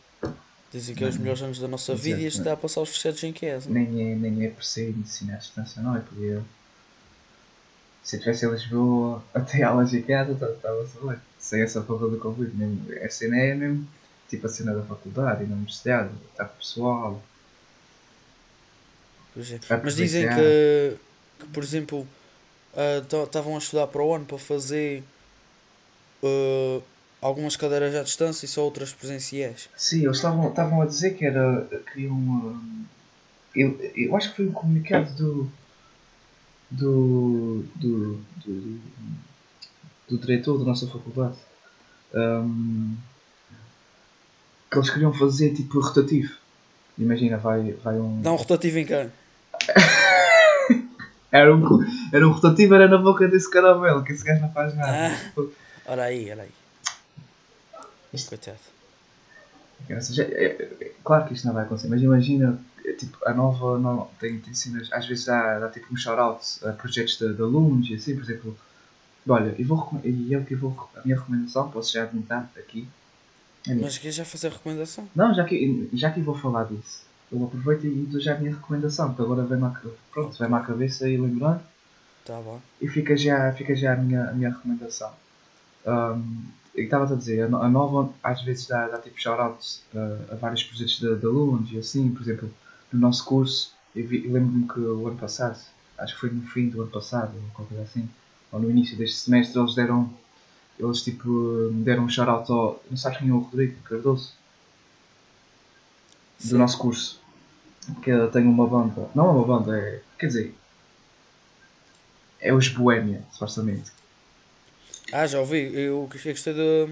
Dizem 0.72 0.94
que 0.94 1.04
é 1.04 1.08
os 1.08 1.16
melhores 1.16 1.42
anos 1.42 1.58
da 1.58 1.68
nossa 1.68 1.92
Exato, 1.92 2.04
vida 2.04 2.20
e 2.20 2.24
este 2.26 2.38
não. 2.38 2.44
está 2.44 2.52
a 2.52 2.56
passar 2.56 2.80
os 2.80 2.90
fechados 2.90 3.22
em 3.22 3.32
casa. 3.32 3.70
Nem 3.70 4.12
é, 4.12 4.14
nem 4.14 4.44
é 4.44 4.50
por 4.50 4.64
ser 4.64 4.94
medicina 4.94 5.34
à 5.34 5.36
distância, 5.36 5.80
não. 5.80 5.96
É 5.96 6.00
porque 6.00 6.38
Se 8.02 8.16
eu 8.16 8.18
estivesse 8.18 8.46
em 8.46 8.50
Lisboa 8.50 9.24
até 9.32 9.62
à 9.62 9.72
Lagiqueada, 9.72 10.32
estava-se 10.32 10.98
bem. 11.06 11.16
Sem 11.38 11.62
essa 11.62 11.80
porra 11.80 12.08
do 12.08 12.18
Covid. 12.18 12.54
Mesmo, 12.54 12.82
a 13.02 13.08
cena 13.08 13.36
é 13.38 13.54
mesmo 13.54 13.86
tipo 14.28 14.46
a 14.46 14.50
cena 14.50 14.74
da 14.74 14.82
faculdade 14.82 15.44
e 15.44 15.46
na 15.46 15.54
universidade. 15.54 16.10
Está 16.32 16.44
com 16.44 16.54
o 16.54 16.58
pessoal. 16.58 17.22
É. 19.36 19.80
Mas 19.84 19.96
dizem 19.96 20.26
que, 20.28 20.96
que 21.38 21.46
por 21.52 21.62
exemplo, 21.62 22.06
estavam 23.24 23.54
a 23.54 23.58
estudar 23.58 23.86
para 23.86 24.02
o 24.02 24.14
ano 24.14 24.24
para 24.24 24.38
fazer 24.38 25.04
ah, 26.22 26.80
algumas 27.26 27.56
cadeiras 27.56 27.94
à 27.94 28.02
distância 28.02 28.44
e 28.46 28.48
só 28.48 28.62
outras 28.62 28.92
presenciais. 28.92 29.68
Sim, 29.76 30.04
eles 30.04 30.16
estavam, 30.16 30.48
estavam 30.48 30.80
a 30.82 30.86
dizer 30.86 31.14
que 31.14 31.24
era. 31.26 31.66
Hum, 31.96 32.84
Eu, 33.54 33.78
eu 33.96 34.16
acho 34.16 34.30
que 34.30 34.36
foi 34.36 34.46
um 34.46 34.52
comunicado 34.52 35.12
do. 35.14 35.50
Do. 36.70 37.64
Do. 37.74 38.20
Do, 38.44 38.80
do 40.08 40.18
diretor 40.18 40.58
da 40.58 40.64
nossa 40.64 40.86
faculdade. 40.86 41.36
hum, 42.14 42.96
que 44.70 44.78
eles 44.78 44.90
queriam 44.90 45.12
fazer 45.12 45.52
tipo 45.54 45.80
rotativo. 45.80 46.34
Imagina, 46.98 47.36
vai, 47.38 47.72
vai 47.72 47.96
um. 47.98 48.20
Dá 48.22 48.32
um 48.32 48.36
rotativo 48.36 48.78
em 48.78 48.86
cá. 48.86 49.06
Era 51.32 51.54
um, 51.54 51.84
era 52.14 52.26
um 52.26 52.32
rotativo, 52.32 52.74
era 52.74 52.88
na 52.88 52.96
boca 52.96 53.26
desse 53.28 53.50
caramelo, 53.50 54.02
que 54.04 54.12
esse 54.12 54.24
gajo 54.24 54.40
não 54.40 54.52
faz 54.52 54.74
nada. 54.74 55.12
Ah. 55.36 55.42
Olha 55.86 56.04
aí, 56.04 56.30
olha 56.30 56.44
aí. 56.44 56.48
Coitado. 58.28 58.58
Ou 59.90 60.00
seja, 60.00 60.22
é- 60.24 60.62
é- 60.80 60.92
claro 61.04 61.26
que 61.26 61.34
isto 61.34 61.46
não 61.46 61.54
vai 61.54 61.64
acontecer, 61.64 61.88
mas 61.88 62.02
imagina, 62.02 62.58
é, 62.84 62.92
tipo, 62.92 63.18
a 63.28 63.34
nova 63.34 63.78
não, 63.78 64.08
tem, 64.18 64.38
tem 64.40 64.54
cenas, 64.54 64.90
às 64.92 65.06
vezes 65.06 65.26
dá, 65.26 65.58
dá 65.58 65.68
tipo 65.68 65.92
um 65.92 65.96
shout-out 65.96 66.64
a 66.64 66.72
projetos 66.72 67.18
de, 67.18 67.34
de 67.34 67.42
alunos 67.42 67.88
e 67.90 67.94
assim, 67.94 68.14
por 68.14 68.22
exemplo, 68.24 68.58
olha, 69.28 69.54
eu 69.58 69.66
vou, 69.66 70.00
e 70.02 70.34
é 70.34 70.38
o 70.38 70.44
que 70.44 70.54
eu 70.54 70.58
vou, 70.58 70.90
a 70.96 71.02
minha 71.04 71.16
recomendação, 71.18 71.70
posso 71.70 71.92
já 71.92 72.04
adiantar 72.04 72.50
aqui, 72.56 72.88
é. 73.68 73.74
Mas 73.74 73.98
quer 73.98 74.12
já 74.12 74.24
fazer 74.24 74.50
recomendação? 74.50 75.08
não, 75.14 75.34
já 75.34 75.44
que, 75.44 75.88
já 75.92 76.10
que 76.10 76.20
eu 76.20 76.24
vou 76.24 76.36
falar 76.36 76.64
disso, 76.64 77.04
eu 77.30 77.44
aproveito 77.44 77.84
e 77.86 78.06
dou 78.06 78.20
já 78.20 78.34
a 78.34 78.38
minha 78.38 78.54
recomendação, 78.54 79.08
porque 79.08 79.22
agora 79.22 79.44
vem-me 79.44 79.64
à, 79.66 79.80
pronto, 80.12 80.38
vem 80.38 80.54
à 80.54 80.60
cabeça 80.60 81.08
e 81.08 81.16
lembrando, 81.16 81.60
Tá 82.24 82.40
bom. 82.40 82.60
e 82.80 82.88
fica 82.88 83.16
já, 83.16 83.52
fica 83.52 83.74
já 83.76 83.92
a, 83.92 83.96
minha, 83.96 84.30
a 84.30 84.32
minha 84.32 84.48
recomendação. 84.50 85.12
Um, 85.86 86.44
eu 86.76 86.84
estava 86.84 87.12
a 87.14 87.16
dizer, 87.16 87.42
a 87.44 87.48
no- 87.48 87.62
a 87.62 87.68
nova 87.68 88.12
às 88.22 88.42
vezes 88.42 88.66
dá, 88.66 88.88
dá 88.88 88.98
tipo 89.00 89.20
shoutouts 89.20 89.82
a, 89.94 90.34
a 90.34 90.36
vários 90.36 90.62
projetos 90.64 90.98
de, 91.00 91.16
de 91.16 91.26
alunos 91.26 91.70
e 91.72 91.78
assim, 91.78 92.10
por 92.12 92.22
exemplo, 92.22 92.50
no 92.92 93.00
nosso 93.00 93.24
curso, 93.24 93.72
eu, 93.94 94.04
eu 94.12 94.32
lembro-me 94.32 94.68
que 94.68 94.80
o 94.80 95.08
ano 95.08 95.16
passado, 95.18 95.58
acho 95.98 96.14
que 96.14 96.20
foi 96.20 96.30
no 96.30 96.42
fim 96.48 96.68
do 96.68 96.82
ano 96.82 96.90
passado, 96.90 97.32
ou 97.36 97.42
qualquer 97.54 97.76
coisa 97.76 97.82
assim, 97.90 98.08
ou 98.52 98.60
no 98.60 98.70
início 98.70 98.96
deste 98.96 99.16
semestre, 99.18 99.58
eles 99.60 99.74
deram, 99.74 100.10
eles 100.78 101.02
tipo, 101.02 101.70
deram 101.84 102.04
um 102.04 102.08
shoutout 102.10 102.50
ao, 102.52 102.82
não 102.90 102.96
sabes 102.98 103.18
quem 103.18 103.30
é 103.30 103.32
o 103.32 103.38
Rodrigo 103.38 103.80
Cardoso? 103.82 104.32
Do 106.44 106.48
Sim. 106.50 106.58
nosso 106.58 106.78
curso, 106.78 107.20
que 108.02 108.12
tem 108.32 108.46
uma 108.46 108.66
banda, 108.68 109.10
não 109.14 109.28
é 109.28 109.32
uma 109.32 109.44
banda, 109.46 109.78
é, 109.78 110.02
quer 110.18 110.26
dizer, 110.28 110.54
é 112.40 112.52
os 112.54 112.68
Boémia, 112.68 113.22
supostamente. 113.30 113.90
Ah, 115.12 115.26
já 115.26 115.40
ouvi. 115.40 115.70
Eu 115.74 116.08
gostei 116.10 116.34
de, 116.54 116.86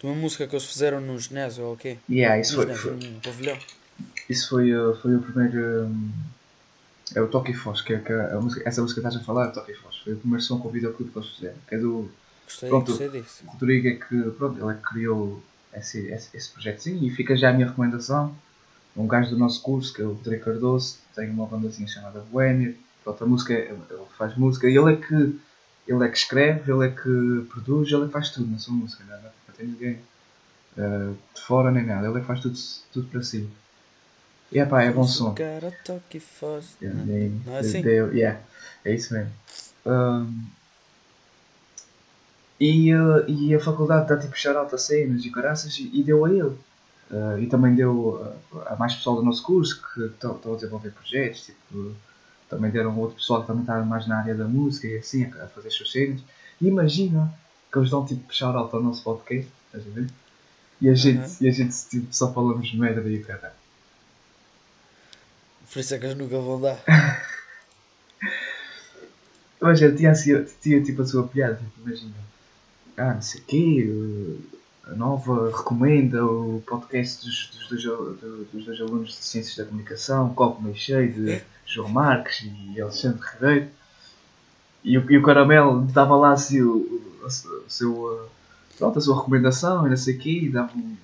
de 0.00 0.06
uma 0.06 0.14
música 0.14 0.46
que 0.46 0.54
eles 0.54 0.66
fizeram 0.66 1.00
no 1.00 1.18
ginásio 1.18 1.64
ou 1.64 1.74
o 1.74 1.76
quê? 1.76 1.98
Yeah, 2.10 2.38
isso 2.40 2.52
No 2.56 2.62
foi, 2.62 2.66
ginásio, 2.74 2.98
foi- 3.00 3.10
no 3.10 3.20
pavilhão. 3.20 3.58
isso 4.28 4.48
foi, 4.48 4.74
uh, 4.74 4.96
foi 5.00 5.14
o 5.16 5.22
primeiro. 5.22 5.86
um, 5.86 6.12
é 7.14 7.20
o 7.20 7.28
Toque 7.28 7.52
Foz, 7.52 7.82
que 7.82 7.92
é 7.94 7.98
que 7.98 8.12
a 8.12 8.40
música, 8.40 8.66
essa 8.66 8.80
música 8.80 9.00
que 9.00 9.06
estás 9.06 9.22
a 9.22 9.26
falar 9.26 9.48
é 9.48 9.50
Toque 9.50 9.74
Foz. 9.74 9.96
Foi 9.98 10.14
o 10.14 10.16
primeiro 10.16 10.42
som 10.42 10.58
com 10.58 10.68
o 10.68 10.70
videoclipe 10.70 11.10
que 11.10 11.18
eles 11.18 11.28
fizeram. 11.30 11.56
Que 11.68 11.74
é 11.74 11.78
do 11.78 12.10
Gostei, 12.44 12.68
Pronto. 12.68 12.86
gostei 12.88 13.08
disso. 13.08 13.44
Rodrigo, 13.46 13.88
é 13.88 13.92
que 13.92 14.30
pronto, 14.32 14.60
ele 14.62 14.70
é 14.72 14.74
que 14.74 14.82
criou 14.82 15.42
esse, 15.74 16.06
esse, 16.08 16.36
esse 16.36 16.50
projetinho 16.50 17.02
e 17.06 17.10
fica 17.10 17.36
já 17.36 17.50
a 17.50 17.52
minha 17.52 17.66
recomendação. 17.66 18.34
Um 18.94 19.06
gajo 19.06 19.30
do 19.30 19.38
nosso 19.38 19.62
curso, 19.62 19.92
que 19.94 20.02
é 20.02 20.04
o 20.04 20.12
Rodrigo 20.12 20.44
Cardoso, 20.44 20.98
tem 21.14 21.30
uma 21.30 21.46
bandazinha 21.46 21.88
chamada 21.88 22.20
Boêmia. 22.30 22.74
Pronto, 23.02 23.24
a 23.24 23.26
música, 23.26 23.54
é- 23.54 23.70
ele 23.70 23.80
faz 24.18 24.36
música 24.36 24.68
e 24.68 24.76
ele 24.76 24.92
é 24.92 24.96
que. 24.96 25.38
Ele 25.86 26.04
é 26.04 26.08
que 26.08 26.16
escreve, 26.16 26.70
ele 26.70 26.86
é 26.86 26.90
que 26.90 27.46
produz, 27.50 27.90
ele 27.90 28.04
é 28.04 28.06
que 28.06 28.12
faz 28.12 28.30
tudo 28.30 28.50
na 28.50 28.58
sua 28.58 28.74
música, 28.74 29.04
não, 29.04 29.14
é? 29.14 29.20
não 29.22 29.54
tem 29.56 29.66
ninguém 29.66 29.98
uh, 30.76 31.16
de 31.34 31.40
fora 31.40 31.70
nem 31.70 31.84
nada, 31.84 32.06
ele 32.06 32.18
é 32.18 32.20
que 32.20 32.26
faz 32.26 32.40
tudo, 32.40 32.58
tudo 32.92 33.08
para 33.08 33.22
si. 33.22 33.48
E 34.52 34.58
epá, 34.58 34.82
é 34.82 34.92
bom 34.92 35.04
som. 35.04 35.34
Yeah, 36.82 37.00
Não. 37.46 37.54
é 37.54 37.58
assim? 37.58 37.80
yeah, 37.80 38.40
é 38.84 38.94
isso 38.94 39.14
mesmo. 39.14 39.32
Um, 39.86 40.44
e, 42.60 42.94
uh, 42.94 43.28
e 43.28 43.54
a 43.54 43.60
faculdade 43.60 44.08
dá 44.08 44.16
tipo 44.16 44.38
shout-out 44.38 44.72
a 44.74 44.78
cenas 44.78 45.24
e 45.24 45.30
caraças 45.30 45.76
e, 45.78 45.90
e 45.92 46.02
deu 46.02 46.24
a 46.24 46.30
ele. 46.30 46.56
Uh, 47.10 47.38
e 47.40 47.46
também 47.46 47.74
deu 47.74 48.36
uh, 48.52 48.62
a 48.66 48.76
mais 48.76 48.94
pessoal 48.94 49.16
do 49.16 49.22
nosso 49.22 49.42
curso 49.42 49.82
que 49.94 50.04
estão 50.04 50.38
a 50.44 50.54
desenvolver 50.54 50.90
projetos. 50.90 51.46
Tipo, 51.46 51.94
também 52.52 52.70
deram 52.70 52.98
outro 52.98 53.16
pessoal 53.16 53.40
que 53.40 53.46
também 53.46 53.62
está 53.62 53.80
mais 53.82 54.06
na 54.06 54.18
área 54.18 54.34
da 54.34 54.44
música 54.44 54.86
e 54.86 54.98
assim, 54.98 55.24
a, 55.24 55.46
fazer 55.48 55.68
as 55.68 55.74
suas 55.74 55.90
cenas. 55.90 56.20
E 56.60 56.68
imagina 56.68 57.32
que 57.72 57.78
eles 57.78 57.88
dão 57.90 58.04
tipo 58.04 58.32
shout-out 58.32 58.74
ao 58.74 58.82
nosso 58.82 59.02
podcast, 59.02 59.50
estás 59.66 59.86
a 59.86 59.90
ver? 59.90 60.06
E 60.80 60.88
a 60.88 60.94
gente, 60.94 61.18
Uhum. 61.20 61.36
e 61.40 61.48
a 61.48 61.52
gente 61.52 61.74
tipo, 61.88 62.06
só 62.14 62.30
falamos 62.32 62.74
merda 62.74 63.00
e 63.08 63.16
o 63.20 63.24
caralho. 63.24 63.54
Por 65.72 65.78
isso 65.78 65.94
é 65.94 65.98
que 65.98 66.04
eles 66.04 66.18
nunca 66.18 66.38
vão 66.38 66.60
dar. 66.60 66.78
Mas 69.60 69.80
eu 69.80 69.94
tinha, 69.96 70.10
assim, 70.10 70.44
tinha 70.60 70.82
tipo 70.82 71.02
a 71.02 71.06
sua 71.06 71.26
piada, 71.26 71.54
tipo, 71.54 71.88
imagina. 71.88 72.12
Ah, 72.96 73.14
não 73.14 73.22
sei 73.22 73.40
o 73.40 73.44
quê, 73.44 74.38
a 74.84 74.90
nova 74.94 75.56
recomenda 75.56 76.26
o 76.26 76.62
podcast 76.66 77.24
dos, 77.24 77.50
dos, 77.70 77.82
dos 78.52 78.80
alunos 78.80 79.10
de 79.10 79.14
Ciências 79.16 79.56
da 79.56 79.64
Comunicação, 79.64 80.34
copo 80.34 80.60
meio 80.60 80.76
cheio 80.76 81.10
de 81.12 81.40
João 81.72 81.88
Marques 81.88 82.44
e 82.44 82.80
Alexandre 82.80 83.26
Ribeiro. 83.32 83.70
E 84.84 84.98
o, 84.98 85.10
e 85.10 85.16
o 85.16 85.22
Caramelo 85.22 85.82
dava 85.86 86.16
lá 86.16 86.32
assim 86.32 86.60
o, 86.60 86.76
o, 86.76 87.26
o 87.26 87.30
seu, 87.70 88.24
eh, 88.24 88.28
pronto, 88.76 88.98
a 88.98 89.02
sua 89.02 89.16
recomendação 89.16 89.86
e 89.86 89.90
não 89.90 89.96
sei 89.96 90.16
o 90.16 90.18
quê, 90.18 90.40
e 90.42 90.48
dava 90.48 90.76
um, 90.76 90.96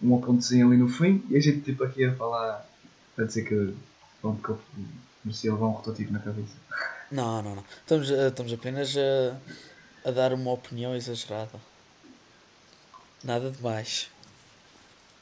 um 0.00 0.16
apontezinho 0.16 0.68
ali 0.68 0.76
no 0.76 0.88
fim, 0.88 1.24
e 1.28 1.36
a 1.36 1.40
gente 1.40 1.60
tipo 1.60 1.82
aqui 1.82 2.04
a 2.04 2.14
falar, 2.14 2.64
a 3.18 3.22
dizer 3.24 3.42
que, 3.42 3.74
pronto, 4.20 4.42
que 4.42 4.48
eu 4.50 4.60
merecia 5.24 5.52
levar 5.52 5.66
um 5.66 5.70
rotativo 5.72 6.12
na 6.12 6.20
cabeça. 6.20 6.54
Não, 7.10 7.42
não, 7.42 7.56
não. 7.56 7.64
Estamos, 7.80 8.10
eh, 8.10 8.28
estamos 8.28 8.52
apenas 8.52 8.94
a, 8.96 10.08
a 10.08 10.12
dar 10.12 10.32
uma 10.32 10.52
opinião 10.52 10.94
exagerada. 10.94 11.58
Nada 13.24 13.50
de 13.50 13.60
mais. 13.60 14.08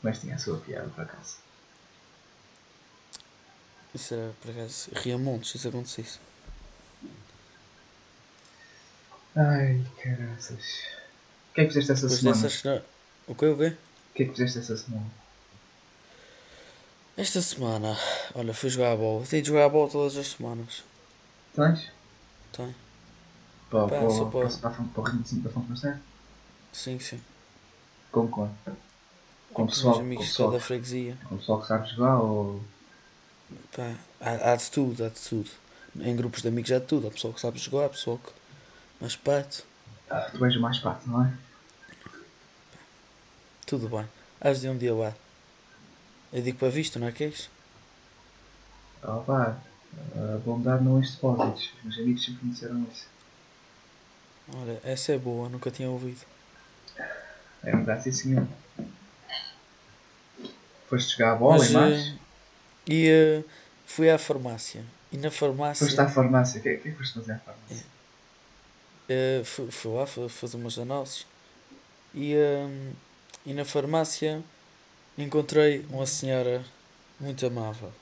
Mas 0.02 0.20
tinha 0.20 0.34
a 0.34 0.38
sua 0.38 0.58
piada, 0.58 0.88
por 0.88 1.02
acaso. 1.02 1.45
Isso 3.96 4.12
era, 4.14 4.32
por 4.42 4.50
acaso, 4.50 4.90
ria 4.94 5.16
montes 5.16 5.50
se 5.50 5.56
isso 5.56 5.68
acontecesse. 5.68 6.18
Ai, 9.34 9.84
caraças. 10.02 10.80
O 11.50 11.54
que 11.54 11.60
é 11.62 11.64
que 11.64 11.72
fizeste 11.72 11.92
essa 11.92 12.02
Depois 12.02 12.20
semana? 12.20 12.42
dessas... 12.42 12.82
O 13.26 13.34
quê, 13.34 13.46
o 13.46 13.56
quê? 13.56 13.66
O 14.10 14.14
que 14.14 14.22
é 14.22 14.26
que 14.26 14.32
fizeste 14.32 14.58
essa 14.58 14.76
semana? 14.76 15.06
Esta 17.16 17.40
semana, 17.40 17.96
olha, 18.34 18.52
fui 18.52 18.68
jogar 18.68 18.92
a 18.92 18.96
bola. 18.96 19.24
Tenho 19.26 19.42
de 19.42 19.48
jogar 19.48 19.64
a 19.64 19.68
bola 19.70 19.90
todas 19.90 20.16
as 20.18 20.26
semanas. 20.28 20.84
Tens? 21.54 21.90
Tenho. 22.52 22.74
Pá, 23.70 23.86
para, 23.88 24.10
só 24.10 24.26
para, 24.26 24.48
para- 24.48 24.70
para, 24.70 24.84
para, 24.84 25.00
o 25.00 25.04
Rio 25.04 25.22
de 25.22 25.48
Fonte 25.48 25.68
Marcelo? 25.68 25.98
Sim, 26.72 26.98
sim. 26.98 27.20
Com 28.12 28.28
qual? 28.28 28.50
Com 28.66 28.70
o 28.70 28.74
Com 29.54 29.66
pessoal, 29.66 29.94
com 29.94 30.00
amigos 30.00 30.26
pessoal, 30.28 30.50
da 30.52 30.60
freguesia. 30.60 31.16
com 31.28 31.34
o 31.34 31.38
pessoal 31.38 31.60
que 31.62 31.66
sabe 31.68 31.88
jogar 31.88 32.18
ou... 32.20 32.62
Pá, 33.74 33.94
há, 34.20 34.52
há 34.52 34.56
de 34.56 34.70
tudo, 34.70 35.04
há 35.04 35.08
de 35.08 35.20
tudo. 35.20 35.50
Em 36.00 36.14
grupos 36.16 36.42
de 36.42 36.48
amigos 36.48 36.70
há 36.72 36.78
de 36.78 36.86
tudo. 36.86 37.06
Há 37.08 37.10
pessoal 37.10 37.32
que 37.34 37.40
sabe 37.40 37.58
jogar, 37.58 37.86
há 37.86 37.88
pessoal 37.88 38.18
que. 38.18 38.32
Mas 39.00 39.14
pate, 39.16 39.62
Ah, 40.10 40.30
tu 40.32 40.44
és 40.44 40.56
o 40.56 40.60
mais 40.60 40.78
pato, 40.78 41.08
não 41.08 41.24
é? 41.24 41.32
tudo 43.66 43.88
bem. 43.88 44.06
Hás 44.40 44.60
de 44.60 44.68
um 44.68 44.76
dia 44.78 44.94
lá. 44.94 45.14
Eu 46.32 46.42
digo 46.42 46.58
para 46.58 46.68
visto, 46.68 46.98
não 46.98 47.06
é 47.08 47.12
que 47.12 47.24
é 47.24 47.28
isso? 47.28 47.50
Ah 49.02 49.18
pá, 49.26 49.56
a 50.34 50.38
bondade 50.38 50.84
não 50.84 50.98
enche 50.98 51.12
depósitos. 51.12 51.70
Os 51.78 51.84
meus 51.84 51.98
amigos 51.98 52.24
sempre 52.24 52.44
me 52.46 52.52
disseram 52.52 52.86
isso. 52.92 53.06
Olha, 54.54 54.80
essa 54.84 55.12
é 55.12 55.18
boa, 55.18 55.48
nunca 55.48 55.70
tinha 55.70 55.90
ouvido. 55.90 56.20
É 57.62 57.70
verdade, 57.72 58.04
sim 58.04 58.12
senhor. 58.12 58.46
Foste 60.88 61.12
jogar 61.16 61.32
a 61.32 61.36
bola 61.36 61.58
Mas, 61.58 61.70
e 61.70 61.72
mais? 61.72 62.14
E 62.88 63.08
eh, 63.08 63.44
fui 63.86 64.10
à 64.10 64.18
farmácia. 64.18 64.84
E 65.12 65.16
na 65.18 65.30
farmácia. 65.30 65.86
Foste 65.86 66.00
à 66.00 66.08
farmácia. 66.08 66.60
O 66.60 66.62
que 66.62 66.68
é 66.70 66.76
que 66.76 66.88
é 66.88 66.92
que 66.92 66.98
foste 66.98 67.14
fazer 67.14 67.32
à 67.32 67.38
farmácia? 67.38 67.86
eh, 69.08 69.42
fui, 69.44 69.70
fui 69.70 69.92
lá 69.92 70.06
fa- 70.06 70.28
fazer 70.28 70.56
umas 70.56 70.78
análises. 70.78 71.26
E, 72.14 72.34
eh, 72.34 72.92
e 73.46 73.54
na 73.54 73.64
farmácia 73.64 74.42
encontrei 75.18 75.86
uma 75.90 76.06
senhora 76.06 76.64
muito 77.20 77.46
amável. 77.46 77.92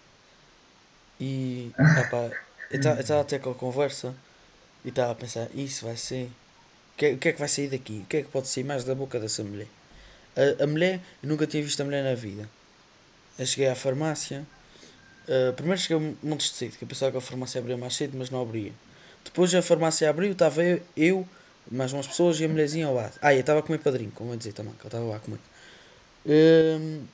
E 1.21 1.75
epá, 1.97 2.33
eu 2.71 2.79
estava 2.79 3.21
até 3.21 3.38
com 3.38 3.50
a 3.50 3.55
conversa 3.55 4.14
E 4.85 4.91
estava 4.91 5.12
a 5.12 5.14
pensar, 5.17 5.49
isso 5.55 5.87
vai 5.87 5.97
ser. 5.97 6.26
O 6.95 6.97
que, 6.99 7.07
é, 7.07 7.12
o 7.14 7.19
que 7.19 7.29
é 7.31 7.33
que 7.33 7.38
vai 7.41 7.49
sair 7.49 7.69
daqui? 7.71 8.00
O 8.05 8.07
que 8.07 8.19
é 8.19 8.23
que 8.23 8.31
pode 8.31 8.49
sair 8.49 8.64
mais 8.64 8.85
da 8.85 8.95
boca 8.95 9.21
dessa 9.21 9.45
mulher? 9.45 9.69
A, 10.37 10.64
a 10.64 10.67
mulher, 10.67 11.00
eu 11.23 11.29
nunca 11.29 11.47
tinha 11.47 11.62
visto 11.62 11.81
a 11.83 11.85
mulher 11.85 12.05
na 12.05 12.14
vida. 12.14 12.49
Eu 13.38 13.47
cheguei 13.47 13.69
à 13.69 13.76
farmácia. 13.76 14.47
Uh, 15.28 15.52
primeiro 15.54 15.81
cheguei 15.81 16.16
de 16.23 16.43
cedo, 16.45 16.76
que 16.76 16.85
eu 16.85 16.88
pensava 16.88 17.11
que 17.12 17.19
a 17.19 17.21
farmácia 17.21 17.59
abria 17.59 17.76
mais 17.76 17.95
cedo, 17.95 18.16
mas 18.16 18.31
não 18.31 18.43
abria. 18.43 18.73
Depois 19.25 19.54
a 19.54 19.62
farmácia 19.62 20.09
abriu, 20.09 20.33
estava 20.33 20.62
eu, 20.62 20.83
eu, 20.97 21.28
mais 21.71 21.93
umas 21.93 22.07
pessoas 22.07 22.38
e 22.40 22.45
a 22.45 22.49
mulherzinha 22.49 22.87
ao 22.87 22.95
lado. 22.95 23.19
Ah, 23.23 23.33
eu 23.33 23.40
estava 23.40 23.61
a 23.61 23.62
comer 23.62 23.78
padrinho, 23.78 24.11
como 24.14 24.33
eu 24.33 24.37
dizer 24.37 24.52
também, 24.52 24.75
que 24.75 24.85
eu 24.85 24.88
estava 24.88 25.04
lá 25.04 25.16
a 25.16 25.21
comer. 25.21 25.38
Um, 26.26 27.04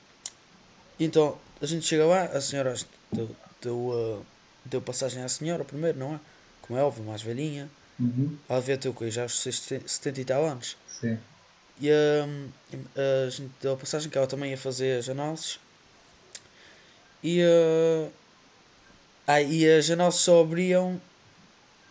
então, 0.98 1.38
a 1.62 1.66
gente 1.66 1.86
chega 1.86 2.04
lá, 2.04 2.24
a 2.24 2.40
senhora 2.40 2.74
deu, 3.12 3.30
deu, 3.62 3.76
uh, 3.76 4.26
deu 4.64 4.82
passagem 4.82 5.22
à 5.22 5.28
senhora 5.28 5.64
primeiro, 5.64 5.98
não 5.98 6.14
é? 6.14 6.20
Como 6.62 6.78
é 6.78 6.82
óbvio, 6.82 7.04
mais 7.04 7.22
velhinha. 7.22 7.70
Uhum. 7.98 8.36
Ela 8.48 8.60
devia 8.60 8.78
ter 8.78 8.88
o 8.88 8.94
quê? 8.94 9.10
Já 9.10 9.24
os 9.24 9.40
70 9.40 10.20
e 10.20 10.24
tal 10.24 10.44
anos. 10.44 10.76
Sim. 11.00 11.18
E 11.80 11.90
um, 11.90 12.48
a 12.96 13.30
gente 13.30 13.50
deu 13.60 13.72
a 13.72 13.76
passagem 13.76 14.10
que 14.10 14.18
ela 14.18 14.26
também 14.26 14.50
ia 14.50 14.58
fazer 14.58 14.98
as 14.98 15.08
análises. 15.08 15.58
E, 17.22 17.42
uh, 17.42 18.10
ah, 19.26 19.42
e 19.42 19.68
as 19.70 19.90
análises 19.90 20.20
só 20.20 20.42
abriam 20.42 21.00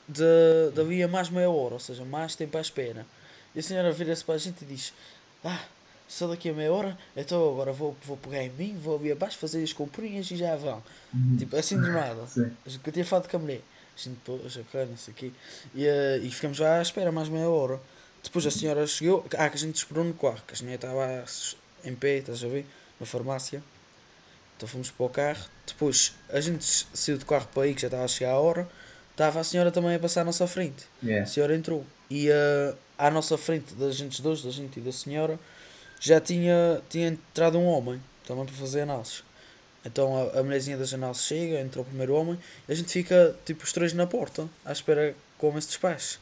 de, 0.07 0.71
dali 0.74 1.03
a 1.03 1.07
mais 1.07 1.29
meia 1.29 1.50
hora, 1.50 1.75
ou 1.75 1.79
seja, 1.79 2.03
mais 2.03 2.36
tempo 2.36 2.57
à 2.57 2.62
espera. 2.62 3.05
E 3.55 3.59
a 3.59 3.63
senhora 3.63 3.91
vira-se 3.91 4.24
para 4.24 4.36
a 4.36 4.38
gente 4.38 4.63
e 4.63 4.65
diz: 4.65 4.93
Ah, 5.43 5.63
só 6.07 6.27
daqui 6.27 6.50
a 6.50 6.53
meia 6.53 6.74
hora, 6.74 6.98
então 7.15 7.51
agora 7.51 7.71
vou, 7.71 7.95
vou 8.03 8.17
pegar 8.17 8.43
em 8.43 8.50
mim, 8.50 8.77
vou 8.81 8.98
ali 8.98 9.12
abaixo 9.12 9.38
fazer 9.38 9.63
as 9.63 9.71
comprinhas 9.71 10.29
e 10.31 10.36
já 10.36 10.55
vão. 10.55 10.83
Uhum. 11.13 11.38
Tipo, 11.38 11.55
assim 11.55 11.79
de 11.79 11.89
nada. 11.89 12.25
Sim. 12.27 12.51
Que 12.83 12.89
eu 12.89 12.93
tinha 12.93 13.05
falado 13.05 13.29
com 13.29 13.38
a 13.38 13.39
mulher. 13.39 13.62
A 13.95 14.01
gente, 14.01 14.17
poxa, 14.25 14.65
cara, 14.71 14.86
não 14.86 14.98
sei 14.98 15.13
o 15.13 15.17
quê. 15.17 15.31
E, 15.75 15.86
uh, 15.86 16.25
e 16.25 16.31
ficamos 16.31 16.59
lá 16.59 16.79
à 16.79 16.81
espera 16.81 17.12
mais 17.12 17.29
meia 17.29 17.50
hora. 17.50 17.79
Depois 18.24 18.45
a 18.45 18.51
senhora 18.51 18.86
chegou, 18.86 19.25
ah, 19.38 19.50
que 19.50 19.55
a 19.55 19.59
gente 19.59 19.75
esperou 19.75 20.03
no 20.03 20.13
carro, 20.13 20.41
que 20.45 20.53
a 20.53 20.55
senhora 20.55 20.75
estava 20.75 21.25
em 21.83 21.95
pé, 21.95 22.17
estás 22.17 22.43
a 22.43 22.48
ver? 22.48 22.65
Na 23.00 23.05
farmácia. 23.05 23.63
Então 24.59 24.67
fomos 24.67 24.91
para 24.91 25.05
o 25.05 25.09
carro. 25.09 25.45
Depois 25.65 26.13
a 26.27 26.41
gente 26.41 26.85
saiu 26.93 27.17
do 27.17 27.25
carro 27.25 27.47
para 27.53 27.63
aí, 27.63 27.73
que 27.73 27.81
já 27.81 27.87
estava 27.87 28.03
a 28.03 28.07
chegar 28.09 28.31
a 28.31 28.39
hora. 28.39 28.67
Estava 29.11 29.39
a 29.39 29.43
senhora 29.43 29.71
também 29.71 29.95
a 29.95 29.99
passar 29.99 30.21
à 30.21 30.25
nossa 30.25 30.45
frente. 30.47 30.85
Yeah. 31.01 31.23
A 31.23 31.25
senhora 31.25 31.55
entrou. 31.55 31.85
E 32.09 32.29
uh, 32.29 32.75
à 32.97 33.09
nossa 33.09 33.37
frente, 33.37 33.73
da 33.73 33.89
gente 33.89 34.21
dois, 34.21 34.43
da 34.43 34.49
gente 34.49 34.77
e 34.77 34.83
da 34.83 34.91
senhora, 34.91 35.39
já 35.97 36.19
tinha, 36.19 36.81
tinha 36.89 37.07
entrado 37.07 37.57
um 37.57 37.67
homem 37.67 38.01
também 38.27 38.45
para 38.45 38.55
fazer 38.55 38.81
análises. 38.81 39.23
Então 39.85 40.17
a, 40.17 40.39
a 40.39 40.43
mulherzinha 40.43 40.75
das 40.75 40.93
análises 40.93 41.23
chega, 41.23 41.61
entra 41.61 41.81
o 41.81 41.85
primeiro 41.85 42.13
homem, 42.13 42.37
e 42.67 42.71
a 42.73 42.75
gente 42.75 42.91
fica 42.91 43.33
tipo 43.45 43.63
os 43.63 43.71
três 43.71 43.93
na 43.93 44.05
porta, 44.05 44.49
à 44.65 44.73
espera 44.73 45.15
que 45.39 45.45
o 45.45 45.47
homem 45.47 45.61
se 45.61 45.67
despache. 45.67 46.17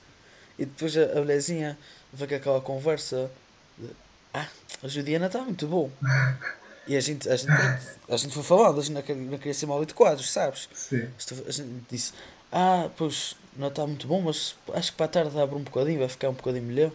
E 0.59 0.65
depois 0.65 0.95
a, 0.95 1.05
a 1.05 1.15
mulherzinha 1.21 1.75
vem 2.13 2.27
com 2.27 2.35
aquela 2.35 2.61
conversa 2.61 3.31
de, 3.75 3.89
Ah, 4.31 4.47
a 4.83 4.87
Judiana 4.87 5.25
está 5.25 5.41
muito 5.41 5.65
bom. 5.65 5.89
E 6.87 6.95
a 6.95 6.99
gente, 7.01 7.27
a 7.29 7.35
gente, 7.35 7.51
a 7.51 8.17
gente 8.17 8.33
foi 8.33 8.43
falando, 8.43 8.79
a 8.79 8.83
gente 8.83 8.93
não 8.93 9.37
queria, 9.37 9.53
ser 9.53 9.65
mal 9.65 9.81
educados, 9.83 10.31
sabes? 10.31 10.69
Sim. 10.73 11.07
A 11.47 11.51
gente 11.51 11.69
disse, 11.89 12.13
ah, 12.51 12.89
pois 12.95 13.35
não 13.57 13.67
está 13.67 13.85
muito 13.85 14.07
bom, 14.07 14.21
mas 14.21 14.55
acho 14.73 14.91
que 14.91 14.97
para 14.97 15.05
a 15.05 15.09
tarde 15.09 15.39
abre 15.39 15.55
um 15.55 15.63
bocadinho, 15.63 15.99
vai 15.99 16.07
ficar 16.07 16.29
um 16.29 16.33
bocadinho 16.33 16.63
melhor. 16.63 16.91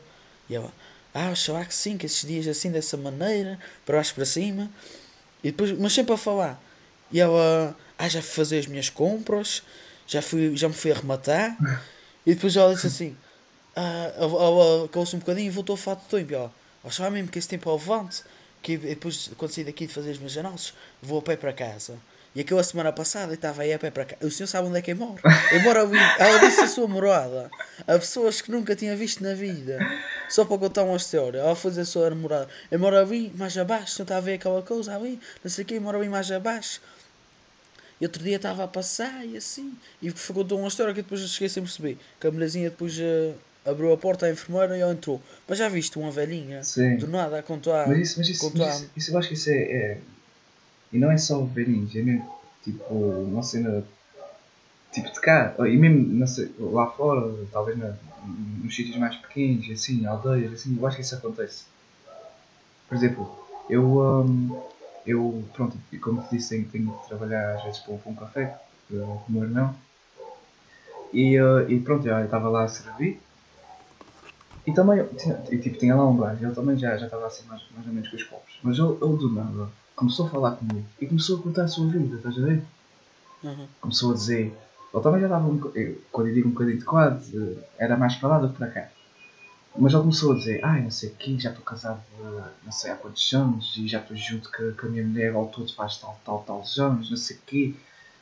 E 0.48 0.54
ela, 0.54 0.72
ah, 1.14 1.28
acho 1.28 1.52
que 1.68 1.74
sim, 1.74 1.98
que 1.98 2.06
esses 2.06 2.26
dias 2.26 2.46
assim 2.46 2.70
dessa 2.70 2.96
maneira, 2.96 3.58
para 3.84 3.96
baixo 3.96 4.14
para 4.14 4.24
cima. 4.24 4.70
E 5.44 5.50
depois, 5.50 5.76
mas 5.78 5.92
sempre 5.92 6.14
a 6.14 6.16
falar. 6.16 6.62
E 7.10 7.20
ela, 7.20 7.76
ah, 7.98 8.08
já 8.08 8.22
fui 8.22 8.34
fazer 8.34 8.60
as 8.60 8.66
minhas 8.66 8.88
compras, 8.88 9.62
já, 10.06 10.22
fui, 10.22 10.56
já 10.56 10.68
me 10.68 10.74
fui 10.74 10.90
arrematar. 10.90 11.56
E 12.24 12.34
depois 12.34 12.56
ela 12.56 12.74
disse 12.74 12.86
assim, 12.86 13.16
ah, 13.76 14.12
ela, 14.16 14.42
ela 14.42 14.88
calou-se 14.88 15.14
um 15.14 15.18
bocadinho 15.18 15.48
e 15.48 15.50
voltou 15.50 15.74
a 15.74 15.78
falar 15.78 15.96
de 15.96 16.06
tempo. 16.06 16.32
E 16.32 16.34
ela, 16.34 16.52
achava 16.84 17.10
mesmo 17.10 17.28
que 17.28 17.38
esse 17.38 17.48
tempo 17.48 17.68
é 17.68 17.72
levante, 17.72 18.22
que 18.62 18.76
depois, 18.76 19.30
quando 19.36 19.50
sair 19.50 19.64
daqui 19.64 19.86
de 19.86 19.92
fazer 19.92 20.12
as 20.12 20.18
minhas 20.18 20.36
análises, 20.38 20.72
vou 21.02 21.18
a 21.18 21.22
pé 21.22 21.36
para 21.36 21.52
casa. 21.52 21.98
E 22.34 22.40
aquela 22.40 22.62
semana 22.62 22.90
passada 22.92 23.34
estava 23.34 23.60
aí 23.60 23.74
a 23.74 23.78
pé 23.78 23.90
para 23.90 24.06
cá. 24.06 24.16
O 24.22 24.30
senhor 24.30 24.46
sabe 24.46 24.66
onde 24.66 24.78
é 24.78 24.82
que 24.82 24.92
eu 24.92 24.96
moro? 24.96 25.20
Eu 25.52 25.60
moro 25.60 25.82
ali. 25.82 25.98
Ela 26.18 26.38
disse 26.38 26.62
a 26.62 26.66
sua 26.66 26.88
morada 26.88 27.50
a 27.86 27.98
pessoas 27.98 28.40
que 28.40 28.50
nunca 28.50 28.74
tinha 28.74 28.96
visto 28.96 29.22
na 29.22 29.34
vida. 29.34 29.78
Só 30.30 30.46
para 30.46 30.56
contar 30.56 30.84
uma 30.84 30.96
história. 30.96 31.40
Ela 31.40 31.54
foi 31.54 31.72
dizer 31.72 31.82
a 31.82 31.84
sua 31.84 32.10
morada. 32.14 32.48
Eu 32.70 32.78
moro 32.78 32.96
ali 32.96 33.30
mais 33.36 33.58
abaixo. 33.58 33.84
O 33.84 33.90
senhor 33.96 34.04
está 34.04 34.16
a 34.16 34.20
ver 34.20 34.34
aquela 34.34 34.62
coisa 34.62 34.96
ali? 34.96 35.20
Não 35.44 35.50
sei 35.50 35.62
o 35.62 35.66
que. 35.66 35.74
Eu 35.74 35.82
moro 35.82 35.98
ali 35.98 36.08
mais 36.08 36.32
abaixo. 36.32 36.80
E 38.00 38.04
outro 38.06 38.22
dia 38.22 38.36
estava 38.36 38.64
a 38.64 38.68
passar 38.68 39.26
e 39.26 39.36
assim. 39.36 39.76
E 40.00 40.10
contou 40.10 40.58
uma 40.58 40.68
história 40.68 40.94
que 40.94 41.02
depois 41.02 41.20
eu 41.20 41.28
cheguei 41.28 41.50
sem 41.50 41.62
perceber. 41.62 41.98
Que 42.18 42.28
a 42.28 42.30
mulherzinha 42.30 42.70
depois 42.70 42.98
uh, 42.98 43.34
abriu 43.64 43.92
a 43.92 43.96
porta 43.96 44.26
à 44.26 44.30
enfermeira 44.30 44.76
e 44.76 44.80
ela 44.80 44.92
entrou. 44.92 45.20
Mas 45.48 45.58
já 45.58 45.68
viste 45.68 45.98
uma 45.98 46.10
velhinha? 46.10 46.62
Sim. 46.62 46.96
Do 46.96 47.06
nada 47.06 47.38
a 47.38 47.42
contar. 47.42 47.88
Mas 47.88 47.98
isso, 47.98 48.18
mas 48.18 48.28
isso, 48.28 48.50
contar- 48.50 48.66
mas 48.66 48.76
isso, 48.76 48.90
isso 48.96 49.10
eu 49.12 49.18
acho 49.18 49.28
que 49.28 49.34
isso 49.34 49.50
é, 49.50 49.54
é- 49.62 49.98
E 50.92 50.98
não 50.98 51.10
é 51.10 51.16
só 51.16 51.40
velhinhos, 51.42 51.94
é 51.96 52.02
mesmo 52.02 52.28
tipo 52.62 52.94
uma 52.94 53.42
cena 53.42 53.82
tipo 54.92 55.10
de 55.10 55.20
cá. 55.20 55.54
E 55.60 55.76
mesmo 55.76 56.26
sei, 56.26 56.50
lá 56.58 56.86
fora, 56.90 57.32
talvez 57.50 57.78
na, 57.78 57.94
nos 58.62 58.74
sítios 58.74 58.96
mais 58.96 59.16
pequenos, 59.16 59.70
assim, 59.70 60.04
aldeias, 60.06 60.52
assim, 60.52 60.76
eu 60.78 60.86
acho 60.86 60.96
que 60.96 61.02
isso 61.02 61.14
acontece. 61.14 61.64
Por 62.88 62.96
exemplo, 62.96 63.26
eu, 63.70 63.82
hum, 64.26 64.54
eu 65.06 65.42
pronto, 65.54 65.78
como 66.02 66.22
te 66.22 66.36
disse, 66.36 66.50
tenho, 66.50 66.68
tenho 66.68 66.86
de 66.86 67.08
trabalhar 67.08 67.54
às 67.56 67.64
vezes 67.64 67.78
para 67.80 67.94
um, 67.94 68.00
um 68.06 68.14
café 68.14 68.54
eh, 68.92 68.94
com 68.94 69.24
o 69.28 69.32
meu 69.32 69.44
irmão. 69.44 69.74
E, 71.12 71.36
eh, 71.36 71.66
e 71.72 71.80
pronto, 71.80 72.06
eu 72.06 72.24
estava 72.24 72.48
lá 72.48 72.64
a 72.64 72.68
servir. 72.68 73.18
E 74.66 74.72
também, 74.72 75.04
e, 75.50 75.58
tipo, 75.58 75.76
tinha 75.78 75.94
lá 75.96 76.08
um 76.08 76.16
gajo, 76.16 76.44
ele 76.44 76.54
também 76.54 76.78
já, 76.78 76.96
já 76.96 77.06
estava 77.06 77.26
assim 77.26 77.44
mais, 77.46 77.62
mais 77.74 77.86
ou 77.86 77.92
menos 77.92 78.08
com 78.08 78.16
os 78.16 78.22
copos. 78.22 78.58
Mas 78.62 78.78
ele, 78.78 78.88
ele 79.02 79.16
do 79.16 79.32
nada 79.32 79.68
começou 79.96 80.26
a 80.26 80.30
falar 80.30 80.52
comigo 80.52 80.84
e 81.00 81.06
começou 81.06 81.38
a 81.38 81.42
contar 81.42 81.64
a 81.64 81.68
sua 81.68 81.86
vida, 81.88 82.16
estás 82.16 82.38
a 82.38 82.40
ver? 82.42 82.62
Uhum. 83.42 83.66
Começou 83.80 84.12
a 84.12 84.14
dizer, 84.14 84.56
ele 84.94 85.02
também 85.02 85.20
já 85.20 85.26
estava, 85.26 85.48
um, 85.48 85.56
boca- 85.56 85.78
eu, 85.78 86.00
quando 86.12 86.28
eu 86.28 86.34
digo 86.34 86.48
um 86.48 86.52
bocadinho 86.52 86.78
de 86.78 86.84
quase, 86.84 87.58
era 87.78 87.96
mais 87.96 88.14
para 88.16 88.28
lá 88.28 88.38
do 88.38 88.48
que 88.50 88.56
para 88.58 88.70
cá. 88.70 88.88
Mas 89.76 89.92
ele 89.92 90.02
começou 90.02 90.32
a 90.32 90.36
dizer, 90.36 90.64
ai 90.64 90.82
não 90.82 90.90
sei 90.90 91.08
o 91.08 91.14
quê, 91.14 91.36
já 91.38 91.48
estou 91.50 91.64
casado 91.64 92.00
não 92.62 92.70
sei 92.72 92.90
há 92.90 92.94
quantos 92.94 93.32
anos 93.32 93.74
e 93.78 93.88
já 93.88 94.00
estou 94.00 94.16
junto 94.16 94.50
com, 94.52 94.72
com 94.72 94.86
a 94.86 94.90
minha 94.90 95.04
mulher 95.04 95.34
ao 95.34 95.46
todo 95.48 95.72
faz 95.72 95.96
tal, 95.96 96.20
tal, 96.24 96.42
tal 96.46 96.62
anos, 96.84 97.10
não 97.10 97.16
sei 97.16 97.36
o 97.36 97.40
quê. 97.46 97.74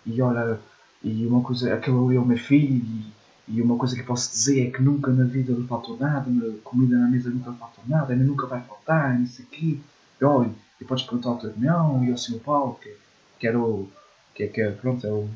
E 0.07 0.23
olha, 0.23 0.61
e 1.03 1.27
uma 1.27 1.43
coisa, 1.43 1.75
aquele 1.75 1.97
ali 1.99 2.17
é 2.17 2.21
o 2.21 2.25
meu 2.25 2.39
filho 2.39 2.77
e, 2.77 3.13
e 3.53 3.61
uma 3.61 3.77
coisa 3.77 3.95
que 3.95 4.03
eu 4.03 4.07
posso 4.07 4.31
dizer 4.31 4.69
é 4.69 4.71
que 4.71 4.81
nunca 4.81 5.11
na 5.11 5.25
vida 5.25 5.53
lhe 5.53 5.67
faltou 5.67 5.97
nada, 5.99 6.31
na 6.31 6.55
comida 6.63 6.97
na 6.97 7.09
mesa 7.09 7.31
nunca 7.31 7.53
faltou 7.53 7.83
nada, 7.87 8.13
ainda 8.13 8.25
nunca 8.25 8.47
vai 8.47 8.61
faltar, 8.61 9.19
não 9.19 9.27
sei 9.27 9.45
o 9.45 9.49
quê. 9.49 9.79
E 10.21 10.25
olha, 10.25 10.51
e 10.81 10.85
podes 10.85 11.05
perguntar 11.05 11.31
ao 11.31 11.39
teu 11.39 11.51
irmão 11.51 12.05
e 12.05 12.11
ao 12.11 12.17
seu 12.19 12.39
Paulo, 12.39 12.79
que, 12.81 12.95
que 13.39 13.47
era 13.47 13.59
o, 13.59 13.89
que 14.35 14.45
é, 14.45 14.47
que 14.47 14.61
é, 14.61 14.71
pronto, 14.71 15.07
é 15.07 15.11
o, 15.11 15.29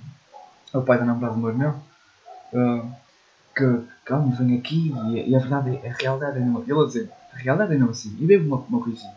é 0.72 0.79
o 0.79 0.83
pai 0.83 0.98
da 0.98 1.05
namorada 1.05 1.35
do 1.35 1.40
meu 1.40 1.50
irmão. 1.50 1.83
Ah, 2.55 2.85
que, 3.55 3.81
calma, 4.05 4.35
vem 4.37 4.59
aqui 4.59 4.92
e, 5.09 5.31
e 5.31 5.37
a 5.37 5.38
verdade 5.38 5.81
é, 5.83 5.90
a 5.90 5.92
realidade 5.92 6.38
é 6.38 6.40
não, 6.40 6.62
ele 6.62 6.81
a 6.81 6.87
dizer, 6.87 7.11
a 7.33 7.37
realidade 7.37 7.74
é 7.74 7.79
não 7.79 7.90
assim, 7.90 8.16
e 8.20 8.27
bebo 8.27 8.46
uma, 8.46 8.64
uma 8.68 8.81
coisinha. 8.81 9.14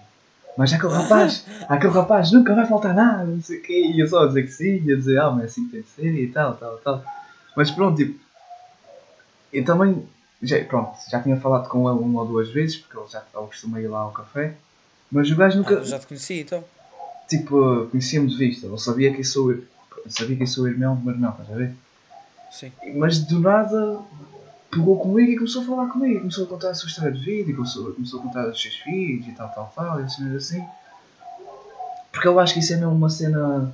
Mas 0.58 0.74
aquele 0.74 0.94
rapaz, 0.94 1.46
aquele 1.70 1.94
rapaz 1.94 2.32
nunca 2.32 2.56
vai 2.56 2.66
faltar 2.66 2.94
nada, 2.94 3.26
não 3.26 3.42
sei 3.42 3.60
o 3.60 3.62
quê, 3.62 3.92
e 3.94 4.00
eu 4.00 4.08
só 4.08 4.24
a 4.24 4.28
dizer 4.28 4.44
que 4.44 4.52
sim, 4.52 4.82
e 4.84 4.94
a 4.94 4.96
dizer, 4.96 5.20
ah, 5.20 5.32
mas 5.32 5.44
é 5.44 5.46
assim 5.46 5.66
que 5.66 5.72
tem 5.72 5.82
de 5.82 5.88
ser 5.88 6.24
e 6.24 6.28
tal, 6.28 6.56
tal, 6.56 6.78
tal. 6.78 7.04
Mas 7.56 7.72
pronto, 7.72 7.98
tipo, 7.98 8.20
eu 9.54 9.64
também, 9.66 10.08
já, 10.42 10.64
pronto, 10.66 10.92
já 11.10 11.22
tinha 11.22 11.38
falado 11.40 11.68
com 11.70 11.90
ele 11.90 12.00
uma 12.00 12.22
ou 12.22 12.28
duas 12.28 12.50
vezes, 12.50 12.78
porque 12.78 12.98
ele 12.98 13.08
já 13.08 13.20
ele 13.20 13.48
costuma 13.48 13.80
ir 13.82 13.88
lá 13.88 14.00
ao 14.02 14.12
café, 14.12 14.56
mas 15.12 15.30
o 15.32 15.36
gajo 15.36 15.58
nunca, 15.58 15.80
Ah, 15.80 15.84
já 15.84 16.00
te 16.00 16.08
conheci 16.08 16.42
então. 16.42 16.64
tipo, 17.28 17.88
conhecia-me 17.92 18.28
de 18.28 18.38
vista, 18.38 18.68
ele 18.68 18.78
sabia 18.78 19.14
que 19.14 19.22
eu 19.22 19.26
sou, 19.26 19.56
sabia 20.10 20.36
que 20.36 20.44
eu 20.44 20.48
sou 20.48 20.66
o 20.66 20.68
irmão 20.68 20.96
meu 20.96 21.14
irmão, 21.14 21.32
estás 21.32 21.52
a 21.52 21.56
ver? 21.56 21.74
Sim. 22.52 22.72
Mas 22.96 23.20
do 23.20 23.40
nada 23.40 24.00
pegou 24.72 25.00
comigo 25.00 25.32
e 25.32 25.36
começou 25.38 25.62
a 25.64 25.66
falar 25.66 25.88
comigo, 25.88 26.20
começou 26.20 26.46
a 26.46 26.48
contar 26.48 26.70
a 26.70 26.74
sua 26.74 26.88
história 26.90 27.12
de 27.12 27.20
vida, 27.24 27.52
e 27.52 27.54
começou, 27.54 27.94
começou 27.94 28.20
a 28.20 28.24
contar 28.24 28.46
dos 28.48 28.62
seus 28.62 28.76
filhos 28.76 29.28
e 29.28 29.32
tal, 29.32 29.50
tal, 29.50 29.72
tal, 29.76 30.04
e 30.04 30.10
cenas 30.10 30.36
assim. 30.36 30.64
Porque 32.12 32.28
eu 32.28 32.40
acho 32.40 32.54
que 32.54 32.60
isso 32.62 32.74
é 32.74 32.78
mesmo 32.78 32.94
uma 32.94 33.10
cena 33.10 33.72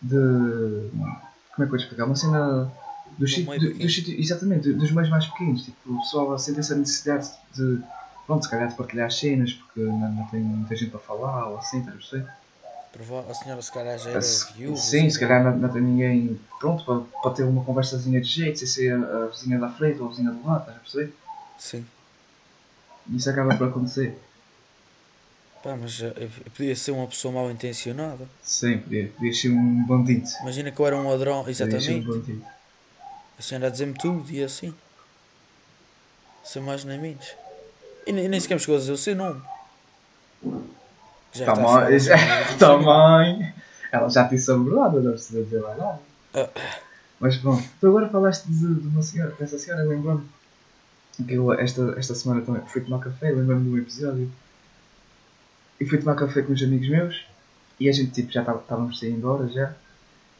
de. 0.00 0.16
Como 0.16 1.04
é 1.04 1.56
que 1.56 1.62
eu 1.62 1.68
vou 1.68 1.78
te 1.78 1.82
explicar? 1.82 2.04
Uma 2.06 2.16
cena 2.16 2.70
dos 3.20 3.34
Do 3.36 3.44
do- 3.58 3.78
dos 3.78 4.08
Exatamente, 4.08 4.72
dos 4.72 4.90
meios 4.90 5.10
mais 5.10 5.26
pequenos. 5.26 5.64
Tipo, 5.64 5.92
o 5.92 6.00
pessoal 6.00 6.38
sente 6.38 6.60
essa 6.60 6.74
necessidade 6.74 7.28
de. 7.54 7.80
Pronto, 8.26 8.44
se 8.44 8.50
calhar 8.50 8.68
de 8.68 8.74
partilhar 8.74 9.06
as 9.08 9.16
cenas 9.16 9.52
porque 9.52 9.80
não, 9.80 10.12
não 10.12 10.26
tem 10.26 10.40
muita 10.40 10.74
gente 10.76 10.90
para 10.90 11.00
falar 11.00 11.48
ou 11.48 11.58
assim, 11.58 11.80
estás 11.80 11.96
a 11.96 11.98
perceber? 11.98 13.30
A 13.30 13.34
senhora 13.34 13.62
se 13.62 13.72
calhar 13.72 13.98
já 13.98 14.10
era 14.10 14.20
viúva. 14.56 14.76
Sim, 14.76 15.08
se 15.10 15.18
calhar 15.18 15.42
não, 15.44 15.56
não 15.56 15.68
tem 15.68 15.80
ninguém 15.82 16.40
pronto 16.58 16.84
para, 16.84 17.00
para 17.22 17.30
ter 17.32 17.42
uma 17.44 17.64
conversazinha 17.64 18.20
de 18.20 18.26
jeito, 18.28 18.58
sem 18.58 18.68
ser 18.68 18.92
a, 18.92 19.24
a 19.24 19.26
vizinha 19.28 19.58
da 19.58 19.68
frente 19.70 20.00
ou 20.00 20.06
a 20.06 20.10
vizinha 20.10 20.30
do 20.30 20.46
lado, 20.46 20.60
estás 20.60 20.76
a 20.76 20.80
perceber? 20.80 21.14
Sim. 21.58 21.86
Isso 23.12 23.30
acaba 23.30 23.54
por 23.56 23.68
acontecer. 23.68 24.18
Pá, 25.62 25.76
mas 25.76 26.00
eh, 26.00 26.12
eu 26.18 26.50
podia 26.52 26.74
ser 26.76 26.90
uma 26.92 27.06
pessoa 27.06 27.32
mal 27.34 27.50
intencionada. 27.50 28.28
Sim, 28.42 28.78
podia, 28.78 29.08
podia 29.08 29.32
ser 29.34 29.50
um 29.50 29.84
bandido. 29.84 30.26
Imagina 30.42 30.70
que 30.70 30.80
eu 30.80 30.86
era 30.86 30.96
um 30.96 31.08
ladrão, 31.08 31.44
Podia 31.44 31.54
ser 31.54 31.64
um 31.64 31.66
exatamente. 31.76 32.06
bandido. 32.06 32.44
A 33.40 33.42
senhora 33.42 33.68
a 33.68 33.70
dizer-me 33.70 33.94
tudo 33.94 34.30
e 34.30 34.44
assim. 34.44 34.74
Sem 36.44 36.60
mais 36.60 36.84
nem 36.84 37.00
menos. 37.00 37.26
E 38.06 38.12
nem, 38.12 38.28
nem 38.28 38.38
sequer 38.38 38.56
me 38.56 38.60
chegou 38.60 38.76
a 38.76 38.78
dizer 38.78 38.92
o 38.92 38.98
seu 38.98 39.16
nome. 39.16 39.40
Já 41.32 41.46
está 41.46 41.54
Também. 41.54 41.98
chegar 41.98 42.42
ao 42.42 42.58
seu 42.58 42.68
nome, 42.68 42.84
Também. 42.84 43.54
Ela 43.90 44.10
já 44.10 44.28
te 44.28 44.36
disse 44.36 44.50
a 44.50 44.56
verdade, 44.56 44.96
não 44.98 45.12
precisa 45.12 45.42
dizer 45.42 45.62
mais 45.62 45.78
nada. 45.78 45.98
Ah. 46.34 46.50
Mas 47.18 47.38
pronto, 47.38 47.66
tu 47.80 47.86
agora 47.86 48.10
falaste 48.10 48.44
de, 48.44 48.74
de 48.74 48.88
uma 48.88 49.02
senhora, 49.02 49.34
dessa 49.38 49.58
senhora, 49.58 49.84
lembrando 49.84 50.22
que 51.26 51.32
eu 51.32 51.50
esta, 51.54 51.94
esta 51.96 52.14
semana 52.14 52.42
também 52.42 52.60
fui 52.66 52.82
tomar 52.82 52.98
café, 52.98 53.30
lembrando 53.30 53.64
de 53.64 53.70
um 53.70 53.78
episódio. 53.78 54.30
E 55.80 55.86
fui 55.86 55.96
tomar 55.96 56.14
café 56.14 56.42
com 56.42 56.52
uns 56.52 56.62
amigos 56.62 56.90
meus 56.90 57.24
e 57.78 57.88
a 57.88 57.92
gente 57.92 58.10
tipo, 58.10 58.30
já 58.30 58.42
estávamos 58.42 58.98
saindo 58.98 59.16
embora 59.16 59.48
já. 59.48 59.72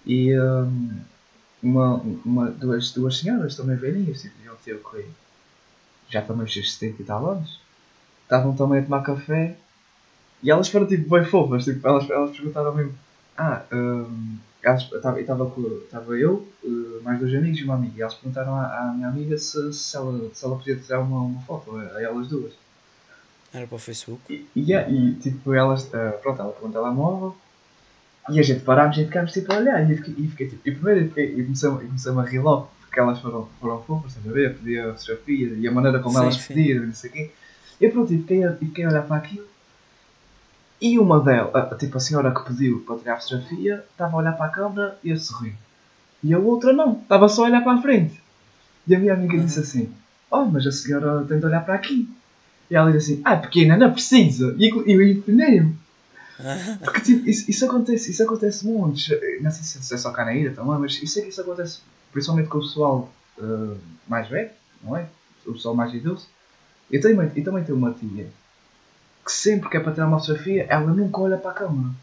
E 0.05 0.39
hum, 0.39 1.01
uma, 1.63 1.95
uma, 2.25 2.51
duas, 2.51 2.91
duas 2.93 3.19
senhoras 3.19 3.57
também 3.57 3.77
velhinhas, 3.77 4.23
tipo, 4.23 4.37
deviam 4.37 4.57
ter 4.65 4.75
o 4.75 4.91
quê? 4.91 5.07
Já 6.09 6.23
também 6.23 6.45
os 6.45 6.53
seus 6.53 6.75
70 6.75 7.03
e 7.03 7.05
tal 7.05 7.31
anos. 7.31 7.61
Estavam 8.23 8.55
também 8.55 8.81
a 8.81 8.83
tomar 8.83 9.03
café 9.03 9.57
e 10.43 10.51
elas 10.51 10.69
foram 10.69 10.87
tipo 10.87 11.11
bem 11.11 11.25
fofas, 11.25 11.65
tipo, 11.65 11.87
elas, 11.87 12.09
elas 12.09 12.31
perguntaram 12.37 12.75
mesmo, 12.75 12.95
ah, 13.37 13.63
elas- 14.63 14.89
estava 15.19 16.17
eu, 16.17 16.47
eh, 16.65 17.03
mais 17.03 17.19
dois 17.19 17.35
amigos 17.35 17.59
e 17.61 17.65
uma 17.65 17.75
amiga, 17.75 17.95
e 17.99 18.03
elas 18.03 18.15
perguntaram 18.15 18.55
à, 18.55 18.91
à 18.91 18.93
minha 18.93 19.09
amiga 19.09 19.37
se, 19.39 19.73
se, 19.73 19.97
ela, 19.97 20.31
se 20.33 20.45
ela 20.45 20.57
podia 20.57 20.77
tirar 20.77 21.01
uma, 21.01 21.21
uma 21.23 21.41
foto 21.43 21.77
a, 21.77 22.03
elas 22.03 22.29
duas. 22.29 22.53
Era 23.53 23.67
para 23.67 23.77
o 23.77 23.79
Facebook. 23.79 24.21
E, 24.33 24.47
e, 24.55 24.73
é, 24.73 24.91
e, 24.91 25.15
tipo, 25.15 25.53
elas, 25.53 25.93
eh, 25.93 26.11
pronto, 26.23 26.41
ela 26.41 26.53
pegou 26.53 26.69
um 26.69 26.73
telemóvel 26.73 27.37
e 28.29 28.39
a 28.39 28.43
gente 28.43 28.61
parámos 28.61 28.97
e 28.99 29.05
ficámos 29.05 29.33
tipo 29.33 29.53
a 29.53 29.57
olhar 29.57 29.89
e 29.89 29.93
eu 29.93 29.97
fiquei, 29.99 30.15
e 30.25 30.29
fiquei 30.29 30.49
tipo, 30.49 30.69
e 30.69 30.73
primeiro 30.73 31.01
eu 31.01 31.09
fiquei, 31.09 31.35
e 31.39 31.45
comecei, 31.45 31.71
e 31.71 31.87
comecei 31.87 32.13
a 32.13 32.23
rir 32.23 32.39
logo 32.41 32.71
porque 32.81 33.01
elas 33.01 33.21
foram, 33.21 33.49
foram 33.61 33.83
fofas, 33.83 34.11
estás 34.13 34.29
a 34.29 34.33
ver? 34.33 34.57
Pedia 34.59 34.91
a 34.91 34.95
fotografia 34.95 35.55
e 35.57 35.69
a 35.69 35.71
maneira 35.73 36.01
como 36.01 36.17
Sim, 36.17 36.23
elas 36.23 36.37
sim. 36.37 36.55
pediram 36.55 36.83
e 36.85 36.87
não 36.89 36.95
sei 36.95 37.11
o 37.11 37.13
quê. 37.13 37.31
Eu 37.81 37.91
pronto, 37.93 38.13
e 38.13 38.19
fiquei, 38.19 38.45
a, 38.45 38.51
e 38.61 38.67
fiquei 38.67 38.85
a 38.85 38.89
olhar 38.89 39.03
para 39.03 39.17
aquilo 39.17 39.47
e 40.81 40.99
uma 40.99 41.21
delas, 41.21 41.79
tipo 41.79 41.99
a 41.99 42.01
senhora 42.01 42.33
que 42.35 42.43
pediu 42.45 42.81
para 42.81 42.99
tirar 42.99 43.15
a 43.15 43.21
fotografia, 43.21 43.85
estava 43.91 44.17
a 44.17 44.19
olhar 44.19 44.33
para 44.33 44.47
a 44.47 44.49
câmera 44.49 44.99
e 45.05 45.13
a 45.13 45.17
sorrir. 45.17 45.55
E 46.25 46.33
a 46.33 46.39
outra 46.39 46.73
não, 46.73 47.01
estava 47.03 47.29
só 47.29 47.45
a 47.45 47.49
olhar 47.49 47.63
para 47.63 47.79
a 47.79 47.83
frente. 47.83 48.21
E 48.87 48.95
a 48.95 48.99
minha 48.99 49.13
amiga 49.13 49.37
Uhum. 49.37 49.45
disse 49.45 49.61
assim, 49.61 49.93
oh, 50.31 50.45
mas 50.47 50.67
a 50.67 50.73
senhora 50.73 51.25
tem 51.25 51.39
de 51.39 51.45
olhar 51.47 51.65
para 51.65 51.75
aqui. 51.75 52.09
E 52.71 52.75
ela 52.75 52.91
disse 52.91 53.13
assim, 53.13 53.23
ah, 53.25 53.37
pequena, 53.37 53.77
não 53.77 53.93
precisa. 53.93 54.55
E 54.59 54.69
eu- 54.71 55.03
empenei-me. 55.03 55.77
Porque 56.83 57.01
tipo, 57.01 57.29
isso, 57.29 57.51
isso 57.51 57.65
acontece, 57.65 58.11
isso 58.11 58.23
acontece 58.23 58.67
muito. 58.67 59.01
Não 59.41 59.51
sei 59.51 59.83
se 59.83 59.95
é 59.95 59.97
só 59.97 60.11
cá 60.11 60.25
na 60.25 60.35
ilha 60.35 60.53
também, 60.53 60.79
mas 60.79 61.03
isso 61.03 61.19
é 61.19 61.23
que 61.23 61.29
isso 61.29 61.41
acontece 61.41 61.81
principalmente 62.13 62.49
com 62.49 62.59
o 62.59 62.63
pessoal 62.63 63.13
eh, 63.39 63.77
mais 64.09 64.29
velho, 64.29 64.51
não 64.83 64.97
é? 64.97 65.09
O 65.47 65.53
pessoal 65.53 65.75
mais 65.75 65.95
idoso. 65.95 66.29
Eu, 66.91 67.01
tenho, 67.01 67.21
eu 67.23 67.45
também 67.45 67.65
tenho 67.65 67.79
uma 67.79 67.93
tia 67.93 68.29
que 69.25 69.33
sempre 69.33 69.69
que 69.69 69.77
é 69.77 69.81
para 69.81 69.93
tirar 69.93 70.09
uma 70.09 70.19
fotografia, 70.19 70.67
ela 70.69 70.93
nunca 70.93 71.21
olha 71.21 71.37
para 71.37 71.51
a 71.51 71.55
câmera. 71.55 71.95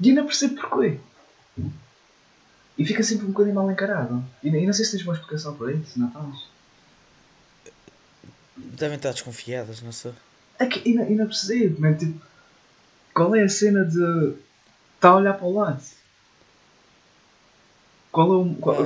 E 0.00 0.10
eu 0.10 0.14
não 0.14 0.26
percebo 0.26 0.60
porquê. 0.60 0.98
E 2.76 2.84
fica 2.84 3.02
sempre 3.02 3.26
um 3.26 3.30
bocadinho 3.30 3.54
mal 3.54 3.70
encarado. 3.70 4.24
E, 4.42 4.48
e 4.48 4.66
não 4.66 4.72
sei 4.72 4.84
se 4.84 4.92
tens 4.92 5.04
uma 5.04 5.14
explicação 5.14 5.54
para 5.54 5.72
isso, 5.72 5.98
não 5.98 6.10
tens? 6.10 6.48
Devem 8.56 8.96
estar 8.96 9.12
desconfiadas, 9.12 9.82
não 9.82 9.92
sei. 9.92 10.12
É 10.58 10.66
que 10.66 10.88
ainda, 10.88 11.02
ainda 11.02 11.26
percebo, 11.26 11.80
man, 11.80 11.94
tipo, 11.94 12.20
qual 13.14 13.34
é 13.34 13.42
a 13.42 13.48
cena 13.48 13.84
de 13.84 14.34
estar 14.94 15.10
a 15.10 15.16
olhar 15.16 15.34
para 15.34 15.46
o 15.46 15.54
lado? 15.54 15.82
Qual 18.10 18.32
é 18.32 18.36
o. 18.36 18.54
Qual, 18.56 18.76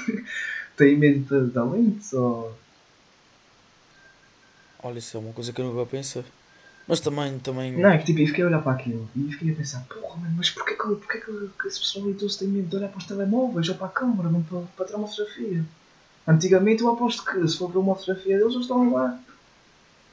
tem 0.76 0.94
em 0.94 0.98
mente 0.98 1.40
da 1.52 1.64
lente 1.64 2.14
ou. 2.14 2.56
Olha, 4.82 4.98
isso 4.98 5.16
é 5.16 5.20
uma 5.20 5.32
coisa 5.32 5.52
que 5.52 5.60
eu 5.60 5.64
nunca 5.64 5.86
pensei. 5.86 6.24
Mas 6.86 7.00
também, 7.00 7.38
também. 7.40 7.76
Não, 7.76 7.90
é 7.90 7.98
que 7.98 8.04
tipo, 8.04 8.20
eu 8.20 8.26
fiquei 8.26 8.44
a 8.44 8.46
olhar 8.46 8.62
para 8.62 8.72
aquilo 8.72 9.08
e 9.16 9.32
fiquei 9.32 9.52
a 9.52 9.56
pensar, 9.56 9.84
porra, 9.88 10.16
man, 10.20 10.32
mas 10.36 10.50
porquê 10.50 10.74
que, 10.74 10.82
porquê 10.82 11.18
que, 11.18 11.50
que 11.60 11.68
esse 11.68 11.80
pessoal 11.80 12.08
idoso 12.08 12.38
tem 12.38 12.48
medo 12.48 12.68
de 12.68 12.76
olhar 12.76 12.88
para 12.88 12.98
os 12.98 13.06
telemóveis 13.06 13.68
ou 13.68 13.74
para 13.74 13.86
a 13.88 13.90
câmara, 13.90 14.28
não 14.28 14.42
para, 14.42 14.60
para 14.76 14.86
tirar 14.86 14.98
uma 14.98 15.08
fotografia? 15.08 15.64
Antigamente 16.28 16.82
eu 16.82 16.90
aposto 16.90 17.24
que 17.24 17.48
se 17.48 17.58
for 17.58 17.70
ver 17.70 17.78
uma 17.78 17.96
fotografia 17.96 18.38
deles, 18.38 18.52
eles 18.52 18.64
estão 18.64 18.92
lá 18.92 19.18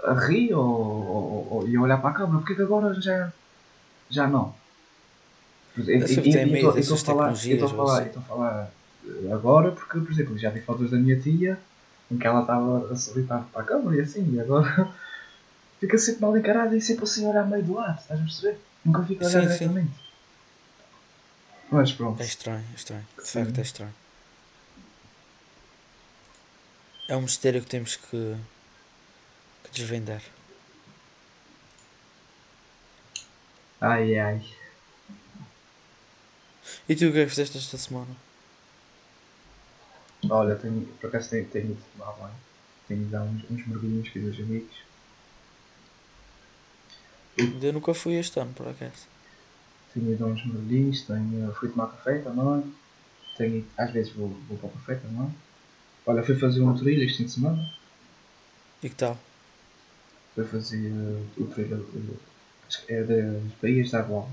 a 0.03 0.13
rir 0.13 0.53
ou, 0.53 0.63
ou, 0.65 1.47
ou- 1.51 1.67
e 1.67 1.75
a 1.75 1.81
olhar 1.81 1.97
para 2.01 2.09
a 2.09 2.13
câmara, 2.13 2.39
porque 2.39 2.55
que 2.55 2.61
agora 2.61 2.93
já, 3.01 3.31
já 4.09 4.27
não? 4.27 4.53
Estou 5.77 6.95
a 6.95 6.99
falar, 6.99 7.33
estou 7.33 7.65
a 7.65 7.69
falar, 7.69 8.05
estou 8.07 8.21
a 8.21 8.25
falar 8.25 8.71
agora 9.33 9.71
porque, 9.71 9.99
por 9.99 10.11
exemplo, 10.11 10.37
já 10.37 10.49
vi 10.49 10.61
fotos 10.61 10.91
da 10.91 10.97
minha 10.97 11.19
tia 11.19 11.59
em 12.11 12.17
que 12.17 12.27
ela 12.27 12.41
estava 12.41 12.91
a 12.91 12.95
sorrir 12.95 13.23
para, 13.23 13.43
a 13.55 13.63
câmara 13.63 13.97
e 13.97 14.01
assim, 14.01 14.33
e 14.33 14.39
agora 14.39 14.89
fica 15.79 15.97
sempre 15.97 16.21
mal 16.21 16.37
encarada 16.37 16.75
e 16.75 16.81
sempre 16.81 17.05
assim 17.05 17.25
a 17.25 17.29
olhar 17.29 17.47
meio 17.47 17.63
do 17.63 17.73
lado, 17.73 17.99
estás 17.99 18.19
a 18.19 18.23
perceber? 18.23 18.59
Nunca 18.85 19.03
fica 19.03 19.25
a 19.25 19.29
olhar 19.29 19.41
diretamente. 19.41 19.91
Mas 21.71 21.91
pronto. 21.91 22.21
É 22.21 22.25
estranho, 22.25 22.63
é 22.71 22.75
estranho. 22.75 23.05
De 23.17 23.29
facto 23.29 23.57
é 23.57 23.61
estranho. 23.61 23.93
É 27.07 27.17
um 27.17 27.21
mistério 27.21 27.61
que 27.61 27.67
temos 27.67 27.95
que 27.95 28.35
desvendar. 29.73 30.21
Ai 33.81 34.17
ai. 34.17 34.41
E 36.87 36.95
tu 36.95 37.07
o 37.07 37.11
que 37.11 37.19
é 37.19 37.23
que 37.23 37.29
fizeste 37.29 37.57
esta 37.57 37.77
semana? 37.77 38.15
Olha, 40.29 40.55
tenho, 40.55 40.85
por 41.01 41.07
acaso 41.07 41.29
tenho, 41.31 41.45
tenho 41.47 41.71
ido 41.71 41.83
tomar 41.97 42.13
banho. 42.13 42.35
Tenho 42.87 43.01
ido 43.01 43.11
dar 43.11 43.23
uns, 43.23 43.43
uns 43.49 43.67
mergulhinhos 43.67 44.09
com 44.09 44.19
os 44.19 44.39
amigos. 44.39 44.75
Eu 47.37 47.73
nunca 47.73 47.93
fui 47.93 48.13
este 48.15 48.39
ano, 48.39 48.53
por 48.53 48.67
acaso. 48.67 49.07
Tenho 49.93 50.11
ido 50.11 50.19
dar 50.19 50.31
uns 50.31 50.45
mergulhinhos, 50.45 51.01
tenho, 51.01 51.53
fui 51.55 51.69
tomar 51.69 51.87
café 51.87 52.19
também. 52.19 52.73
Tenho, 53.35 53.65
às 53.77 53.91
vezes 53.91 54.13
vou, 54.13 54.29
vou 54.47 54.57
para 54.57 54.67
o 54.67 54.71
café 54.71 54.95
também. 54.95 55.33
Olha, 56.05 56.23
fui 56.23 56.35
fazer 56.37 56.61
um 56.61 56.77
trilho 56.77 57.03
este 57.03 57.17
fim 57.17 57.25
de 57.25 57.31
semana. 57.31 57.73
E 58.81 58.89
que 58.89 58.95
tal? 58.95 59.17
Fui 60.35 60.45
fazer 60.45 60.91
uh, 60.91 61.27
o 61.37 62.17
acho 62.67 62.85
que 62.85 62.93
é 62.93 63.03
das 63.03 63.41
Baías 63.61 63.91
da 63.91 63.99
Água. 63.99 64.27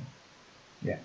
Yeah. 0.82 1.02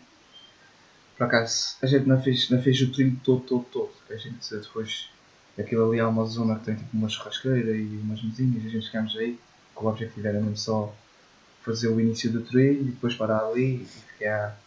Por 1.18 1.26
acaso, 1.26 1.76
a 1.82 1.86
gente 1.86 2.08
não 2.08 2.22
fez, 2.22 2.50
não 2.50 2.62
fez 2.62 2.82
o 2.82 2.92
trilho 2.92 3.20
todo, 3.24 3.42
todo, 3.42 3.66
todo. 3.72 3.92
A 4.10 4.16
gente 4.16 4.38
depois, 4.50 5.10
aquilo 5.58 5.90
ali 5.90 6.00
há 6.00 6.08
uma 6.08 6.26
zona 6.26 6.60
que 6.60 6.66
tem 6.66 6.76
tipo 6.76 6.90
uma 6.96 7.10
churrasqueira 7.10 7.72
e 7.72 7.86
umas 8.04 8.22
mesinhas. 8.24 8.66
A 8.66 8.70
gente 8.70 8.86
chegamos 8.86 9.18
aí, 9.18 9.40
que 9.76 9.84
o 9.84 9.88
objetivo 9.88 10.28
era 10.28 10.40
mesmo 10.40 10.58
só 10.58 10.94
fazer 11.64 11.88
o 11.88 12.00
início 12.00 12.32
do 12.32 12.42
trilho 12.42 12.82
e 12.82 12.92
depois 12.92 13.16
parar 13.16 13.46
ali 13.46 13.82
e 13.82 13.86
ficar. 13.86 14.58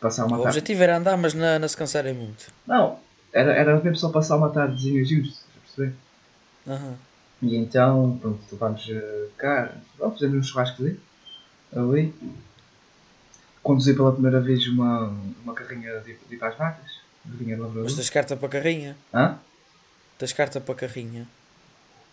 passar 0.00 0.24
uma 0.24 0.38
O 0.38 0.42
tarde. 0.42 0.58
objetivo 0.58 0.82
era 0.82 0.96
andar, 0.96 1.16
mas 1.16 1.34
não, 1.34 1.58
não 1.58 1.68
se 1.68 1.76
cansarem 1.76 2.14
muito. 2.14 2.46
Não, 2.66 2.98
era, 3.32 3.52
era 3.52 3.76
mesmo 3.76 3.96
só 3.96 4.08
passar 4.08 4.36
uma 4.36 4.50
tardezinha 4.50 5.04
juntos, 5.04 5.40
perceber? 5.66 5.94
Aham. 6.66 6.96
E 7.42 7.56
então, 7.56 8.18
pronto, 8.20 8.40
levámos 8.52 8.86
uh, 8.88 9.30
cá, 9.36 9.74
vamos 9.98 10.18
fazer 10.20 10.36
um 10.36 10.42
churrasco 10.42 10.82
ali, 10.82 11.00
ali. 11.74 12.14
Conduzi 13.62 13.94
pela 13.94 14.12
primeira 14.12 14.40
vez 14.40 14.66
uma, 14.68 15.08
uma 15.42 15.54
carrinha 15.54 15.98
de, 16.00 16.14
de 16.14 16.34
ir 16.34 16.38
para 16.38 16.48
as 16.48 16.56
vacas, 16.58 17.00
carrinha 17.30 17.56
de. 17.56 17.62
Mas 17.62 17.94
tens 17.94 18.10
carta 18.10 18.36
para 18.36 18.48
carrinha? 18.48 18.96
Hã? 19.12 19.38
Tens 20.18 20.32
carta 20.32 20.60
para 20.60 20.74
carrinha? 20.74 21.28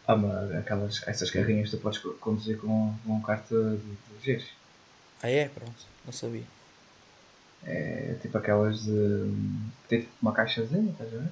Ah, 0.08 0.16
mas 0.16 0.52
aquelas, 0.56 1.08
essas 1.08 1.30
carrinhas 1.30 1.70
tu 1.70 1.78
podes 1.78 2.00
co- 2.00 2.14
conduzir 2.20 2.58
com, 2.58 2.94
com 3.06 3.22
carta 3.22 3.56
de, 3.56 3.78
de 3.78 4.34
Gs. 4.38 4.46
Ah 5.22 5.30
é? 5.30 5.48
Pronto, 5.50 5.86
não 6.06 6.12
sabia. 6.14 6.44
É 7.64 8.16
tipo 8.22 8.38
aquelas 8.38 8.84
de. 8.84 9.32
tem 9.88 10.02
tipo 10.02 10.12
uma 10.22 10.32
caixazinha, 10.32 10.92
estás 10.92 11.14
a 11.14 11.18
ver? 11.18 11.30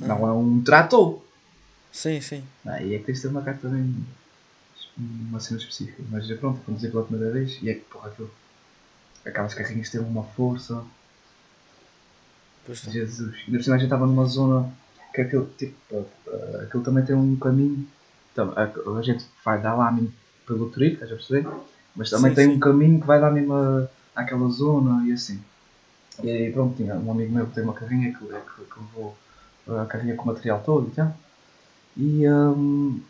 Não 0.00 0.28
é 0.28 0.32
um 0.32 0.62
trator. 0.62 1.20
Sim, 2.00 2.20
sim. 2.20 2.44
Aí 2.66 2.94
é 2.94 2.98
que 2.98 3.04
tens 3.06 3.16
de 3.18 3.22
ter 3.22 3.28
uma 3.28 3.42
carta 3.42 3.68
bem. 3.68 3.94
uma 4.98 5.40
cena 5.40 5.58
específica. 5.60 6.02
Mas 6.10 6.26
pronto, 6.38 6.60
conduzi 6.64 6.88
pela 6.90 7.04
primeira 7.04 7.32
vez 7.32 7.58
e 7.62 7.70
é 7.70 7.74
que 7.74 7.80
porra 7.82 8.08
aquilo. 8.10 8.30
Aquelas 9.26 9.54
carrinhas 9.54 9.90
têm 9.90 10.00
uma 10.00 10.24
força. 10.24 10.84
Pois 12.66 12.80
tá. 12.80 12.90
Jesus. 12.90 13.34
Ainda 13.46 13.58
por 13.58 13.62
cima 13.64 13.76
a 13.76 13.78
gente 13.78 13.86
estava 13.86 14.06
numa 14.06 14.24
zona 14.26 14.72
que 15.14 15.20
aquilo, 15.20 15.46
tipo, 15.58 16.06
eh, 16.28 16.64
aquilo 16.64 16.82
também 16.82 17.04
tem 17.04 17.14
um 17.14 17.36
caminho. 17.36 17.86
Então, 18.32 18.52
a, 18.56 18.98
a 18.98 19.02
gente 19.02 19.24
vai 19.44 19.60
dar 19.60 19.74
lá 19.74 19.92
mesmo 19.92 20.12
pelo 20.46 20.70
trilho, 20.70 20.94
estás 20.94 21.12
a 21.12 21.14
perceber? 21.16 21.48
Mas 21.94 22.10
também 22.10 22.30
Sim, 22.30 22.36
tem 22.36 22.46
sim. 22.48 22.56
um 22.56 22.60
caminho 22.60 23.00
que 23.00 23.06
vai 23.06 23.20
dar 23.20 23.30
mesmo 23.30 23.54
a- 23.54 23.88
àquela 24.16 24.48
zona 24.48 25.06
e 25.08 25.12
assim. 25.12 25.40
E 26.22 26.30
aí 26.30 26.52
pronto, 26.52 26.76
tinha 26.76 26.96
um 26.96 27.10
amigo 27.12 27.32
meu 27.32 27.46
que 27.46 27.54
tem 27.54 27.64
uma 27.64 27.74
carrinha 27.74 28.12
que, 28.12 28.18
que, 28.18 28.26
que 28.26 28.80
levou 28.80 29.16
a 29.68 29.86
carrinha 29.86 30.16
com 30.16 30.24
o 30.24 30.26
material 30.26 30.62
todo 30.64 30.88
e 30.88 30.92
tal. 30.92 31.16
E, 31.96 32.28
hum, 32.28 33.00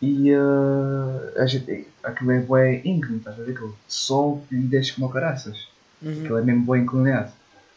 e 0.00 0.30
eh, 0.30 1.40
a 1.40 1.46
gente, 1.46 1.86
aquilo 2.02 2.32
é 2.32 2.40
bué 2.40 2.82
íngreme, 2.84 3.18
estás 3.18 3.38
a 3.38 3.42
ver? 3.42 3.52
Aquilo 3.52 3.76
sobe 3.88 4.42
e 4.50 4.56
desce 4.56 4.94
como 4.94 5.08
caraças. 5.08 5.68
Uhum. 6.02 6.20
Aquilo 6.20 6.38
é 6.38 6.42
mesmo 6.42 6.72
bem 6.72 6.82
inclinado. 6.82 7.32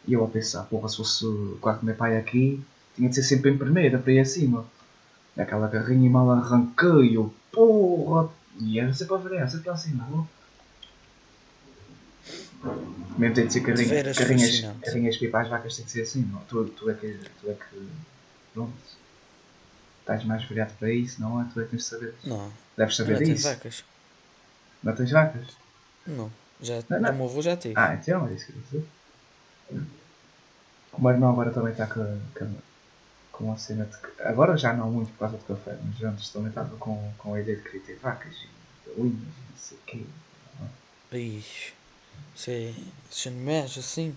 E 0.06 0.12
eu 0.12 0.24
a 0.24 0.28
pensar, 0.28 0.64
porra, 0.64 0.88
se 0.88 0.96
fosse 0.96 1.24
o 1.24 1.58
quarto 1.60 1.80
do 1.80 1.86
meu 1.86 1.94
pai 1.94 2.16
aqui, 2.16 2.62
tinha 2.94 3.08
de 3.08 3.14
ser 3.14 3.22
sempre 3.22 3.50
em 3.50 3.58
primeira, 3.58 3.98
para 3.98 4.12
ir 4.12 4.20
acima. 4.20 4.66
Aquela 5.36 5.68
carrinha 5.68 6.08
mal 6.10 6.30
arranquei, 6.30 7.16
eu 7.16 7.32
porra! 7.52 8.30
E 8.60 8.80
era 8.80 8.92
sempre 8.94 9.14
a 9.14 9.18
ver, 9.18 9.50
sempre 9.50 9.70
acima, 9.70 10.26
mesmo 13.18 13.34
tem 13.34 13.46
de 13.46 13.52
ser 13.52 13.60
carrinha, 13.60 14.14
carrinhas, 14.14 14.50
fascinante. 14.50 14.80
carrinhas 14.80 15.16
pipa 15.16 15.40
às 15.40 15.48
vacas 15.48 15.76
tem 15.76 15.84
que 15.84 15.90
ser 15.90 16.02
assim, 16.02 16.22
não? 16.30 16.40
Tu, 16.40 16.64
tu, 16.64 16.90
é 16.90 16.94
que, 16.94 17.18
tu 17.40 17.50
é 17.50 17.54
que. 17.54 17.88
Pronto. 18.52 18.72
Estás 20.06 20.22
mais 20.24 20.44
variado 20.44 20.72
para 20.78 20.92
isso, 20.92 21.20
não 21.20 21.40
é? 21.40 21.46
Tu 21.52 21.60
é 21.60 21.64
que 21.64 21.70
tens 21.70 21.82
de 21.82 21.88
saber. 21.88 22.14
Não, 22.24 22.52
Deves 22.76 22.94
saber 22.96 23.12
não 23.14 23.18
tenho 23.18 23.34
disso. 23.34 23.48
vacas. 23.48 23.84
Não 24.82 24.94
tens 24.94 25.10
vacas? 25.10 25.56
Não, 26.06 26.30
já, 26.60 26.82
Não, 26.88 27.00
não. 27.00 27.10
o 27.10 27.14
meu 27.16 27.24
avô 27.26 27.42
já 27.42 27.56
teve. 27.56 27.74
Ah, 27.76 27.94
então 27.94 28.28
é 28.28 28.34
isso 28.34 28.46
que 28.46 28.52
eu 28.52 28.62
dizer. 28.62 28.88
O 30.92 31.02
meu 31.02 31.10
irmão 31.10 31.30
agora 31.30 31.50
também 31.50 31.72
está 31.72 31.86
com, 31.88 32.20
com, 32.38 32.54
com 33.32 33.52
a 33.52 33.56
cena 33.56 33.84
de. 33.84 33.96
que- 33.98 34.22
Agora 34.22 34.56
já 34.56 34.72
não 34.72 34.90
muito 34.92 35.10
por 35.12 35.18
causa 35.18 35.36
do 35.38 35.44
café, 35.44 35.76
mas 35.84 36.02
antes 36.04 36.28
também 36.30 36.50
estava 36.50 36.76
com, 36.76 37.12
com 37.18 37.34
a 37.34 37.40
ideia 37.40 37.56
de 37.56 37.62
querer 37.64 37.80
ter 37.80 37.96
vacas 37.96 38.32
e 38.34 38.88
galinhas 38.88 39.12
e 39.14 39.50
não 39.50 39.56
sei 39.58 39.76
o 39.76 39.80
quê. 39.86 40.06
Ixi, 41.12 41.72
isso 42.34 42.50
é. 42.50 42.74
Isso 43.10 43.28
é 43.28 43.80
assim. 43.80 44.16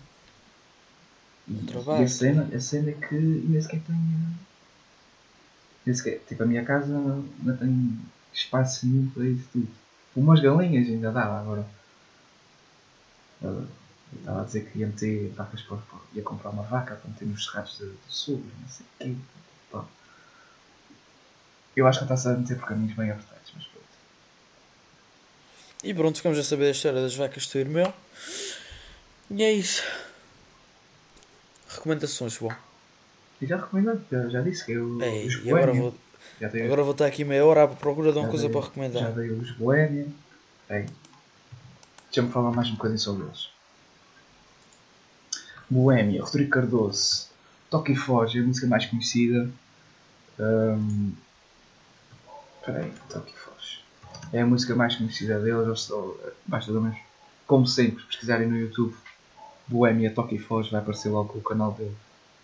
E, 1.47 1.53
Trabalho, 1.65 2.01
e 2.01 2.03
a, 2.03 2.07
cena, 2.07 2.49
a 2.55 2.59
cena 2.59 2.91
é 2.91 2.93
que 2.93 3.15
nem 3.15 3.59
sequer 3.61 3.81
tenho. 3.81 4.39
Nem 5.89 5.95
sequer, 5.95 6.19
tipo, 6.27 6.43
a 6.43 6.45
minha 6.45 6.63
casa 6.63 6.85
não, 6.85 7.57
tem 7.57 7.99
espaço 8.31 8.85
nenhum 8.85 9.09
para 9.09 9.25
isso 9.25 9.49
tudo. 9.51 9.67
Umas 10.15 10.39
galinhas 10.39 10.87
ainda 10.87 11.11
dá 11.11 11.23
agora. 11.23 11.65
Eu 13.41 13.67
estava 14.15 14.41
a 14.41 14.43
dizer 14.43 14.69
que 14.69 14.77
ia 14.77 14.85
meter 14.85 15.29
vacas 15.29 15.63
para, 15.63 15.79
ia 16.13 16.21
comprar 16.21 16.51
uma 16.51 16.61
vaca 16.61 16.93
para 16.93 17.09
meter 17.09 17.25
nos 17.25 17.43
cerrados 17.43 17.79
do, 17.79 17.87
do 17.87 17.97
sul, 18.07 18.37
não 18.61 18.69
sei 18.69 18.85
o 18.85 18.89
quê. 18.99 19.15
Pá. 19.71 19.83
Eu 21.75 21.87
acho 21.87 21.97
que 21.97 22.05
está-se 22.05 22.27
a 22.27 22.33
meter 22.33 22.59
por 22.59 22.67
caminhos 22.67 22.95
bem 22.95 23.09
apertados, 23.09 23.51
mas 23.55 23.65
pronto. 23.65 23.87
E 25.83 25.91
pronto, 25.91 26.17
ficamos 26.17 26.37
a 26.37 26.43
saber 26.43 26.65
da 26.65 26.71
história 26.71 27.01
das 27.01 27.15
vacas 27.15 27.47
do 27.47 27.57
irmão. 27.57 27.91
E 29.31 29.41
é 29.41 29.51
isso. 29.53 29.81
Recomendações, 31.67 32.37
bom. 32.37 32.68
E 33.41 33.45
já 33.45 33.57
recomendado, 33.57 34.01
já, 34.11 34.27
já 34.29 34.41
disse 34.41 34.65
que 34.65 34.73
eu. 34.73 35.01
Ei, 35.01 35.27
os 35.27 35.43
e 35.45 35.49
agora 35.51 35.73
vou, 35.73 35.95
já 36.41 36.47
dei- 36.49 36.65
agora 36.65 36.83
vou 36.83 36.91
estar 36.91 37.05
aqui 37.05 37.23
meia 37.23 37.45
hora 37.45 37.63
à 37.63 37.67
procura 37.67 38.11
de 38.11 38.17
uma 38.17 38.25
Já 38.25 38.29
coisa 38.29 38.45
dei- 38.47 38.51
para 38.53 38.61
Já 38.61 38.67
recomendar. 38.67 39.11
dei 39.13 39.29
os 39.31 39.51
Boémia. 39.51 40.07
Ei, 40.69 40.85
Deixa-me 42.11 42.31
falar 42.31 42.51
mais 42.51 42.67
um 42.69 42.73
bocadinho 42.73 42.99
sobre 42.99 43.25
eles. 43.25 43.49
Boémia, 45.69 46.23
Rodrigo 46.23 46.49
Cardoso, 46.49 47.27
Toque 47.69 47.91
e 47.91 47.95
Foge, 47.95 48.39
a 48.39 48.43
música 48.43 48.65
mais 48.67 48.85
conhecida. 48.87 49.47
Espera 52.59 52.79
aí, 52.79 52.93
Toque 53.09 53.31
e 53.31 53.37
Foge. 53.37 53.83
É 54.33 54.41
a 54.41 54.45
música 54.45 54.75
mais 54.75 54.95
conhecida 54.95 55.39
deles, 55.39 55.89
basta 56.47 56.71
menos, 56.71 56.97
como 57.47 57.65
sempre, 57.67 58.03
pesquisarem 58.05 58.47
no 58.47 58.57
YouTube 58.57 58.95
Boémia, 59.67 60.11
Toque 60.13 60.35
e 60.35 60.39
Foge, 60.39 60.71
vai 60.71 60.81
aparecer 60.81 61.09
logo 61.09 61.37
o 61.37 61.41
canal 61.41 61.71
dele, 61.73 61.95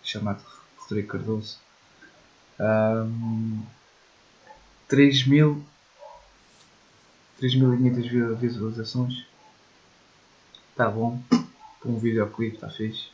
chamado 0.02 0.42
Rodrigo 0.88 1.08
Cardoso. 1.08 1.58
Um, 2.58 3.62
3 4.88 5.26
mil 5.26 5.62
3.500 7.40 8.08
vi- 8.08 8.34
visualizações. 8.36 9.26
Está 10.70 10.88
bom. 10.88 11.20
Para 11.28 11.90
um 11.90 11.98
videoclipe, 11.98 12.56
está 12.56 12.68
fixe. 12.70 13.08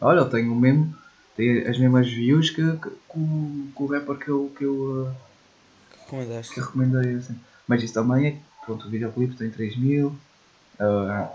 Olha, 0.00 0.18
eu 0.20 0.28
tenho 0.30 0.52
o 0.52 0.56
mesmo. 0.56 0.94
Tem 1.36 1.66
as 1.66 1.78
mesmas 1.78 2.06
views 2.08 2.50
que, 2.50 2.62
que, 2.62 2.88
que 2.90 3.18
o, 3.18 3.68
que 3.76 3.82
o 3.82 3.86
rapper 3.86 4.16
que 4.18 4.28
eu, 4.28 4.52
que 4.56 4.64
eu, 4.64 5.14
Que 5.90 5.98
recomendaste? 6.00 6.54
que 6.54 6.60
recomendei. 6.60 7.14
Assim. 7.14 7.38
Mas 7.68 7.82
isso 7.82 7.94
também 7.94 8.26
é. 8.26 8.38
Pronto, 8.64 8.86
o 8.86 8.90
videoclipe 8.90 9.36
tem 9.36 9.50
3 9.50 9.76
mil. 9.76 10.16
Uh, 10.80 11.28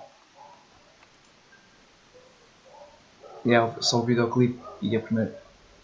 é 3.46 3.82
só 3.82 4.00
o 4.00 4.06
videoclipe 4.06 4.60
e 4.82 4.96
a 4.96 5.00
primeira. 5.00 5.42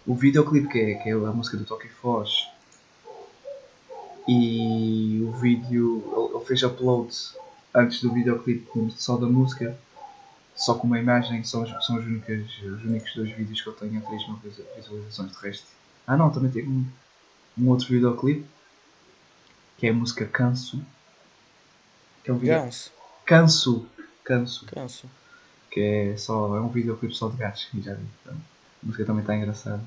O 0.08 0.16
videoclipe 0.16 0.68
que 0.70 0.80
é, 0.80 0.94
que 0.96 1.10
é 1.10 1.12
a 1.14 1.18
música 1.32 1.58
do 1.58 1.66
Toque 1.66 1.90
Foz 1.90 2.48
e 4.28 5.22
o 5.28 5.32
vídeo. 5.34 6.32
Ele, 6.36 6.46
fez 6.46 6.64
upload 6.64 7.14
antes 7.76 8.02
do 8.02 8.14
videoclipe 8.14 8.66
só 8.96 9.18
da 9.18 9.28
música, 9.28 9.78
só 10.56 10.76
com 10.76 10.88
uma 10.88 10.98
imagem, 11.00 11.44
são, 11.44 11.64
os- 11.64 11.86
são 11.86 11.98
os, 11.98 12.06
únicos, 12.06 12.58
os 12.64 12.84
únicos 12.86 13.14
dois 13.16 13.32
vídeos 13.32 13.62
que 13.62 13.68
eu 13.68 13.74
tenho 13.74 13.98
a 14.00 14.02
3 14.02 14.28
mil 14.28 14.38
visu- 14.38 14.66
visualizações 14.78 15.32
de 15.32 15.38
resto. 15.40 15.68
Ah 16.06 16.16
não, 16.16 16.30
também 16.32 16.50
tem 16.52 16.66
um, 16.68 16.86
um 17.58 17.70
outro 17.70 17.88
videoclipe 17.90 18.46
que 19.78 19.88
é 19.88 19.90
a 19.90 19.94
música 19.94 20.26
Canso. 20.26 20.82
Que 22.24 22.32
é 22.32 22.34
um 22.34 22.38
vídeo- 22.38 22.54
Ganso. 22.56 22.92
Canso! 23.26 23.86
Canso! 24.24 24.66
Canso. 24.68 25.10
que 25.70 25.82
é 25.82 26.18
só 26.18 26.56
é 26.56 26.62
um 26.62 26.70
videoclipe 26.70 27.14
só 27.14 27.28
de 27.30 27.36
gatos 27.38 27.68
e 27.74 27.82
já 27.82 27.94
vi. 27.94 28.06
Então, 28.22 28.36
a 28.84 28.86
música 28.86 29.06
também 29.06 29.22
está 29.22 29.36
engraçada. 29.36 29.82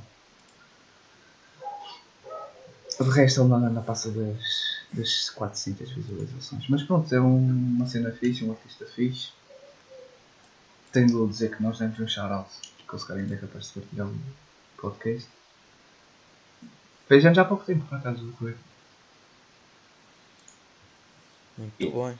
De 3.00 3.08
resto 3.10 3.40
ele 3.40 3.48
não, 3.48 3.58
não 3.60 3.82
passa 3.82 4.10
das, 4.10 4.42
das 4.92 5.30
400 5.30 5.90
visualizações. 5.92 6.68
Mas 6.68 6.82
pronto, 6.82 7.12
é 7.14 7.20
um- 7.20 7.48
uma 7.76 7.86
cena 7.86 8.12
fixe, 8.12 8.44
um 8.44 8.50
artista 8.52 8.84
fixe. 8.86 9.30
Tendo 10.92 11.24
de 11.26 11.32
dizer 11.32 11.56
que 11.56 11.62
nós 11.62 11.78
demos 11.78 11.98
um 11.98 12.06
shout-out, 12.08 12.50
que 12.86 12.92
eu 12.94 12.98
se 12.98 13.10
ainda 13.12 13.34
é 13.34 13.38
capaz 13.38 13.68
de 13.68 13.80
partilhar 13.80 14.06
o 14.08 14.18
podcast. 14.76 15.28
Fez 17.08 17.24
anos 17.24 17.38
há 17.38 17.44
pouco 17.44 17.64
tempo, 17.64 17.86
por 17.86 17.96
acaso, 17.96 18.18
do. 18.18 18.54
Muito 21.58 21.74
E- 21.80 21.90
bem. 21.90 22.18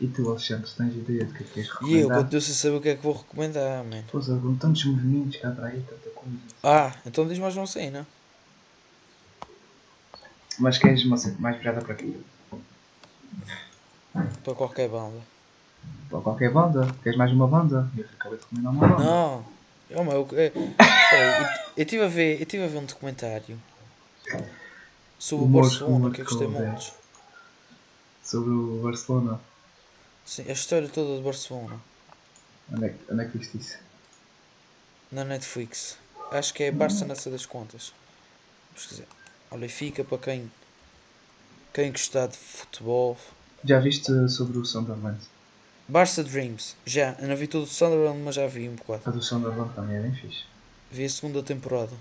E 0.00 0.06
tu, 0.06 0.28
Alexandre, 0.30 0.70
tens 0.76 0.94
ideia 0.94 1.24
de 1.24 1.32
que 1.32 1.42
é 1.42 1.46
que 1.46 1.52
queres 1.54 1.68
E 1.68 1.70
eu 1.70 1.74
recomendar? 2.08 2.18
continuo 2.22 2.40
sem 2.40 2.54
saber 2.54 2.76
o 2.76 2.80
que 2.80 2.88
é 2.90 2.94
que 2.96 3.02
vou 3.02 3.14
recomendar, 3.14 3.84
man. 3.84 4.02
Pois, 4.12 4.26
com 4.26 4.54
tantos 4.56 4.84
movimentos 4.84 5.40
cá 5.40 5.50
para 5.50 5.66
aí, 5.66 5.82
tanta 5.82 6.10
coisa. 6.10 6.36
Ah, 6.62 6.94
então 7.04 7.26
diz 7.26 7.38
mais 7.38 7.56
uma 7.56 7.66
cena. 7.66 8.06
Mas 10.58 10.78
queres 10.78 11.04
uma 11.04 11.16
mais 11.38 11.56
virada 11.58 11.80
para 11.80 11.94
quê? 11.94 12.12
Para 14.44 14.54
qualquer 14.54 14.88
banda. 14.88 15.20
Para 16.10 16.20
qualquer 16.20 16.52
banda? 16.52 16.94
Queres 17.02 17.18
mais 17.18 17.32
uma 17.32 17.46
banda? 17.46 17.88
Eu 17.96 18.04
acabei 18.18 18.38
de 18.38 18.44
recomendar 18.44 18.72
uma 18.72 18.88
banda. 18.88 19.04
Não. 19.04 19.44
Eu, 19.90 20.02
é, 20.32 20.52
eu- 20.54 20.62
eu 21.76 21.82
estive 21.82 22.04
a 22.04 22.08
ver, 22.08 22.40
eu 22.40 22.46
tive 22.46 22.64
a 22.64 22.68
ver 22.68 22.76
um 22.78 22.84
documentário 22.84 23.58
sobre 25.18 25.44
o 25.44 25.48
Barcelona 25.48 26.10
que 26.10 26.20
eu 26.20 26.24
gostei 26.24 26.46
Coldé. 26.46 26.66
muito. 26.66 26.92
Sobre 28.22 28.50
o 28.50 28.80
Barcelona. 28.82 29.40
Sim, 30.28 30.44
a 30.46 30.52
história 30.52 30.86
toda 30.90 31.16
de 31.16 31.22
Barcelona. 31.22 31.80
Onde 32.70 32.84
é, 32.84 32.88
que- 32.90 33.12
onde 33.12 33.22
é 33.22 33.28
que 33.28 33.38
viste 33.38 33.56
isso? 33.56 33.78
Na 35.10 35.24
Netflix. 35.24 35.96
Acho 36.30 36.52
que 36.52 36.64
é 36.64 36.70
Barça 36.70 37.06
nessa 37.06 37.30
das 37.30 37.46
contas. 37.46 37.94
Pesquisar. 38.74 39.06
Olha, 39.50 39.64
e 39.64 39.68
fica 39.70 40.04
para 40.04 40.18
quem, 40.18 40.52
quem 41.72 41.90
gostar 41.90 42.26
de 42.26 42.36
futebol. 42.36 43.16
Já 43.64 43.80
viste 43.80 44.28
sobre 44.28 44.58
o 44.58 44.66
Sunderland? 44.66 45.18
Barça 45.88 46.22
Dreams. 46.22 46.76
Já. 46.84 47.16
Eu 47.18 47.28
não 47.28 47.36
vi 47.36 47.46
todo 47.48 47.62
o 47.62 47.66
Sunderland, 47.66 48.18
mas 48.20 48.34
já 48.34 48.46
vi 48.46 48.68
um 48.68 48.74
bocado. 48.74 49.04
A 49.06 49.10
do 49.10 49.22
Sunderland 49.22 49.72
também 49.74 49.96
é 49.96 50.02
bem 50.02 50.14
fixe. 50.14 50.44
Vi 50.90 51.06
a 51.06 51.08
segunda 51.08 51.42
temporada. 51.42 51.96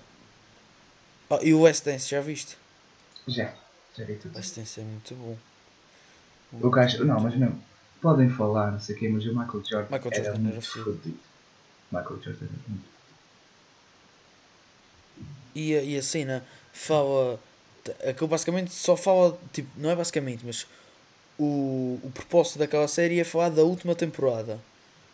Ah, 1.30 1.40
e 1.42 1.54
o 1.54 1.62
West 1.62 1.86
Dance, 1.86 2.10
já 2.10 2.20
viste? 2.20 2.58
Já. 3.26 3.54
Já 3.98 4.04
vi 4.04 4.16
tudo. 4.18 4.34
O 4.34 4.38
West 4.38 4.54
Dance 4.58 4.82
é 4.82 4.84
muito 4.84 5.16
bom. 5.16 5.38
O 6.52 6.70
gajo, 6.70 7.06
não, 7.06 7.22
mas 7.22 7.40
não. 7.40 7.58
Podem 8.02 8.30
falar, 8.30 8.72
não 8.72 8.80
sei 8.80 8.96
o 8.96 9.00
quê, 9.00 9.10
mas 9.10 9.26
o 9.26 9.30
Michael 9.30 9.64
Jordan, 9.68 9.96
Michael 9.98 10.16
Jordan 10.16 10.40
muito 10.40 10.54
era 10.54 10.62
fixe. 10.62 10.84
fodido. 10.84 11.20
Michael 11.92 12.22
Jordan 12.24 12.46
era 12.46 12.62
muito 12.68 12.86
E 15.56 15.76
a, 15.76 15.82
e 15.82 15.98
a 15.98 16.04
cena 16.04 16.46
fala. 16.72 17.40
Aquilo 18.08 18.28
basicamente 18.28 18.72
só 18.74 18.96
fala. 18.96 19.38
Tipo, 19.52 19.70
não 19.78 19.90
é 19.90 19.96
basicamente, 19.96 20.46
mas. 20.46 20.68
O, 21.40 22.00
o 22.04 22.12
propósito 22.14 22.58
daquela 22.58 22.88
série 22.88 23.20
é 23.20 23.24
falar 23.24 23.50
da 23.50 23.64
última 23.64 23.94
temporada. 23.96 24.60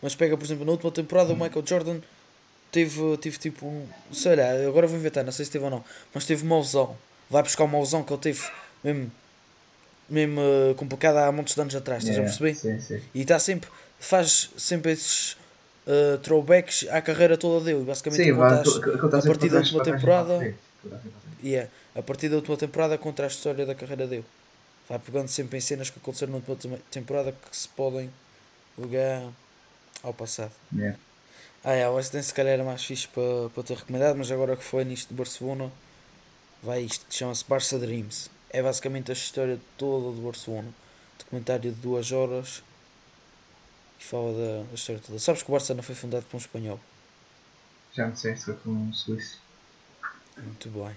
Mas 0.01 0.15
pega, 0.15 0.37
por 0.37 0.43
exemplo, 0.43 0.65
na 0.65 0.71
última 0.71 0.91
temporada 0.91 1.33
o 1.33 1.35
Michael 1.35 1.65
Jordan 1.65 1.99
teve, 2.71 3.17
teve 3.17 3.37
tipo 3.37 3.65
um. 3.65 3.87
Sei 4.11 4.35
lá, 4.35 4.51
agora 4.67 4.87
vou 4.87 4.97
inventar, 4.97 5.23
não 5.23 5.31
sei 5.31 5.45
se 5.45 5.51
teve 5.51 5.63
ou 5.63 5.71
não. 5.71 5.83
Mas 6.13 6.25
teve 6.25 6.43
uma 6.43 6.57
lesão. 6.59 6.97
Vai 7.29 7.43
buscar 7.43 7.63
uma 7.63 7.79
lesão 7.79 8.03
que 8.03 8.11
ele 8.11 8.21
teve 8.21 8.41
mesmo. 8.83 9.11
Mesmo 10.09 10.39
eh, 10.41 10.73
complicada 10.75 11.25
há 11.25 11.31
muitos 11.31 11.57
anos 11.57 11.73
atrás, 11.75 12.03
estás 12.03 12.17
a 12.17 12.21
Yeah, 12.21 12.37
perceber? 12.37 12.55
Sim, 12.55 12.79
sim. 12.97 13.01
E 13.13 13.21
está 13.21 13.39
sempre. 13.39 13.69
Faz 13.99 14.49
sempre 14.57 14.91
esses. 14.91 15.37
eh, 15.85 16.17
throwbacks 16.23 16.85
à 16.89 17.01
carreira 17.01 17.37
toda 17.37 17.63
dele. 17.65 17.83
Basicamente, 17.83 18.23
Sim, 18.23 18.33
conta 18.33 18.63
vai, 18.63 19.19
a 19.19 19.23
partir 19.23 19.49
da 19.49 19.57
última 19.57 19.81
a 19.81 19.83
temporada- 19.83 20.53
é, 21.43 21.67
a 21.95 22.01
partir 22.01 22.29
da 22.29 22.35
última 22.37 22.55
temporada 22.57 22.97
contra 22.97 23.25
a 23.25 23.27
história 23.27 23.65
da 23.65 23.75
carreira 23.75 24.07
dele. 24.07 24.25
Vai 24.87 24.99
pegando 24.99 25.27
sempre 25.27 25.57
em 25.57 25.61
cenas 25.61 25.89
que 25.89 25.99
aconteceram 25.99 26.31
na 26.33 26.37
última 26.37 26.55
tem- 26.77 26.83
temporada 26.91 27.31
que 27.33 27.57
se 27.57 27.67
podem 27.69 28.09
ligar 28.77 29.29
ao 30.01 30.13
passado. 30.13 30.51
Yeah. 30.73 30.97
Ah, 31.65 31.73
é, 31.73 31.87
o 31.87 31.93
West 31.95 32.13
se 32.21 32.33
calhar 32.33 32.53
era 32.53 32.63
mais 32.63 32.83
fixe 32.83 33.07
para, 33.07 33.49
para 33.53 33.63
ter 33.63 33.77
recomendado, 33.77 34.15
mas 34.17 34.29
agora 34.31 34.55
que 34.57 34.63
foi 34.63 34.83
nisto 34.85 35.09
de 35.09 35.15
Barcelona, 35.15 35.71
vai 36.61 36.81
isto, 36.81 37.05
chama-se 37.09 37.43
Barça 37.47 37.77
Dreams. 37.79 38.29
É 38.53 38.61
basicamente 38.61 39.11
a 39.11 39.13
história 39.13 39.59
toda 39.77 40.15
do 40.15 40.21
Barcelona. 40.21 40.73
Documentário 41.19 41.71
de 41.73 41.81
duas 41.81 42.11
horas 42.13 42.63
e 43.99 44.03
fala 44.03 44.31
da, 44.33 44.63
da 44.69 44.73
história 44.75 45.01
toda. 45.05 45.19
Sabes 45.19 45.41
que 45.43 45.49
o 45.49 45.53
Barça 45.53 45.73
não 45.73 45.83
foi 45.83 45.95
fundado 45.95 46.25
por 46.25 46.35
um 46.37 46.39
espanhol? 46.39 46.79
Já 47.93 48.07
me 48.07 48.13
disseste, 48.13 48.43
foi 48.45 48.55
por 48.55 48.69
um 48.71 48.91
suíço. 48.93 49.41
Muito 50.37 50.69
bem. 50.69 50.95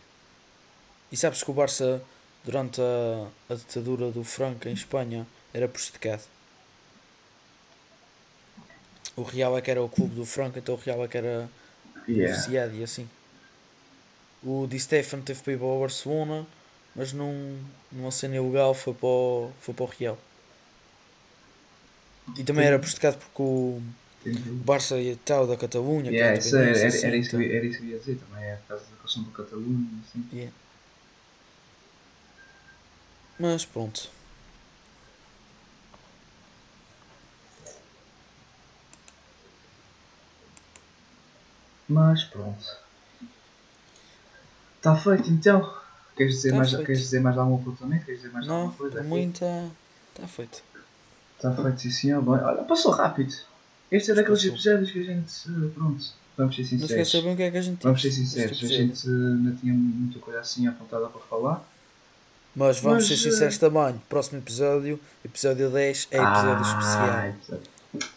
E 1.11 1.16
sabes 1.16 1.42
que 1.42 1.51
o 1.51 1.55
Barça, 1.55 2.03
durante 2.45 2.81
a, 2.81 3.29
a 3.53 3.55
ditadura 3.57 4.11
do 4.11 4.23
Franco 4.25 4.69
em 4.69 4.73
Espanha, 4.73 5.27
era 5.53 5.69
prejudicado? 5.69 6.23
O 9.16 9.23
Real 9.25 9.57
é 9.59 9.61
que 9.62 9.71
era 9.71 9.83
o 9.83 9.88
clube 9.88 10.14
do 10.14 10.25
Franco, 10.25 10.59
então 10.59 10.75
o 10.75 10.79
Real 10.79 11.05
é 11.05 11.09
que 11.09 11.19
era 11.19 11.51
Yeah. 12.09 12.33
beneficiado 12.33 12.73
e 12.77 12.85
assim. 12.85 13.09
O 14.42 14.66
Di 14.66 14.79
Stefano 14.79 15.23
teve 15.23 15.42
para 15.42 15.53
ir 15.53 15.59
para 15.59 15.66
o 15.66 15.81
Barcelona, 15.81 16.47
mas 16.97 17.13
num, 17.13 17.63
numa 17.93 18.11
cena 18.11 18.37
ilegal 18.37 18.75
foi 18.75 18.95
para 18.95 19.07
o, 19.07 19.53
foi 19.61 19.75
para 19.75 19.85
o 19.85 19.89
Real. 19.89 20.19
E 22.37 22.43
também 22.43 22.65
era 22.65 22.79
prejudicado 22.79 23.19
porque 23.19 23.43
o 23.43 23.81
Entendi. 24.27 24.51
Barça 24.51 24.99
e 24.99 25.15
tal 25.15 25.47
da 25.47 25.57
Catalunha, 25.57 26.11
é 26.11 26.15
Yeah, 26.15 26.39
isso 26.39 26.57
era, 26.57 26.71
independência, 26.71 26.87
era, 26.87 26.97
assim, 26.97 27.07
era, 27.07 27.17
isso 27.17 27.37
então. 27.37 27.57
era 27.57 27.67
isso 27.67 27.79
que 27.79 27.85
ia 27.87 27.99
dizer 27.99 28.17
também, 28.17 28.45
é 28.45 28.57
por 28.57 28.67
causa 28.69 28.85
da 28.85 29.03
questão 29.03 29.23
do 29.23 29.31
Catalunha 29.31 29.89
assim. 30.09 30.29
Yeah. 30.33 30.53
Mas 33.39 33.65
pronto. 33.65 34.11
Mas 41.89 42.25
pronto. 42.25 42.67
Está 44.79 44.97
feito 44.97 45.31
então. 45.31 45.86
Queres 46.16 46.35
dizer, 46.37 46.50
Tá 46.50 46.57
mais, 46.57 46.70
feito. 46.70 46.85
queres 46.87 47.00
dizer 47.02 47.20
mais 47.20 47.37
algum 47.38 47.57
apontamento? 47.57 48.05
Queres 48.07 48.20
dizer 48.22 48.33
mais 48.33 48.46
Não, 48.46 48.55
alguma 48.55 48.72
coisa? 48.74 49.02
mim 49.02 49.29
está 49.31 49.68
tá 50.14 50.26
feito. 50.26 50.62
Está 51.37 51.55
feito, 51.55 51.81
sim 51.81 51.90
senhor. 51.90 52.22
Bem, 52.22 52.33
olha, 52.44 52.62
passou 52.64 52.92
rápido. 52.92 53.35
Este 53.90 54.11
é 54.11 54.14
daqueles 54.14 54.44
episódios 54.44 54.90
que 54.90 55.00
a 55.00 55.05
gente. 55.05 55.33
eh, 55.48 55.68
Pronto, 55.74 56.05
vamos 56.37 56.57
ser 56.57 56.62
Não 56.62 56.68
se 56.68 56.76
quer 56.79 57.05
sinceros. 57.05 57.11
saber 57.12 57.33
o 57.33 57.37
que 57.37 57.42
é 57.42 57.50
que 57.50 57.57
a 57.59 57.62
gente 57.62 57.83
Vamos 57.83 58.00
ser 58.02 58.11
sinceros, 58.11 58.62
a 58.64 58.66
gente 58.66 59.07
eh, 59.07 59.11
não 59.11 59.57
tinha 59.57 59.74
muita 59.74 60.18
coisa 60.18 60.40
assim 60.40 60.66
apontada 60.66 61.07
para 61.09 61.20
falar. 61.20 61.68
Mas 62.55 62.81
vamos 62.81 63.07
Mas, 63.09 63.20
ser 63.20 63.29
eh, 63.29 63.31
sinceros 63.33 63.59
também. 63.59 64.00
Próximo 64.09 64.38
episódio, 64.38 64.98
episódio 65.22 65.70
10, 65.70 66.09
é 66.11 66.16
episódio 66.16 66.64
Ah, 66.64 67.29
especial. 67.29 68.09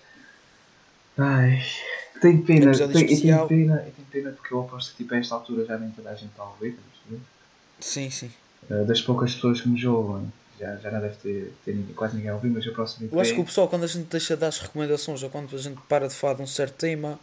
Ai, 1.18 1.62
tenho 2.22 2.42
pena, 2.44 2.66
Episódio 2.68 2.94
tenho, 2.94 3.08
tenho 3.22 3.48
pena, 3.48 3.76
eu 3.86 3.92
tenho 3.92 4.08
pena 4.10 4.32
porque 4.32 4.54
eu 4.54 4.62
aposto 4.62 4.92
que 4.92 5.04
tipo, 5.04 5.14
a 5.14 5.18
esta 5.18 5.36
altura 5.36 5.66
já 5.66 5.78
nem 5.78 5.92
toda 5.92 6.10
a 6.10 6.16
gente 6.16 6.30
está 6.32 6.44
a 6.44 6.50
ouvir, 6.50 6.70
estás 6.70 6.86
a 7.06 7.10
ver? 7.12 7.20
Sim, 7.80 8.10
sim. 8.10 8.32
Eh, 8.70 8.84
das 8.84 9.02
poucas 9.02 9.34
pessoas 9.34 9.62
que 9.62 9.70
nos 9.70 9.84
ouvem, 9.84 10.32
já, 10.60 10.76
já 10.78 10.92
não 10.92 11.02
deve 11.02 11.16
ter, 11.16 11.54
ter 11.64 11.76
ninguém, 11.76 11.96
quase 11.96 12.16
ninguém 12.16 12.30
a 12.30 12.36
ouvir, 12.36 12.50
mas 12.50 12.66
o 12.66 12.74
próximo 12.74 13.10
Eu 13.12 13.20
acho 13.20 13.34
que 13.34 13.42
o 13.42 13.46
pessoal, 13.46 13.68
quando 13.68 13.84
a 13.84 13.88
gente 13.88 14.08
deixa 14.08 14.36
de 14.36 14.42
dar 14.42 14.48
as 14.48 14.60
recomendações 14.60 15.24
ou 15.24 15.30
quando 15.30 15.56
a 15.56 15.60
gente 15.60 15.80
para 15.88 16.08
de 16.08 16.14
falar 16.14 16.36
de 16.36 16.42
um 16.42 16.48
certo 16.48 16.76
tema, 16.76 17.20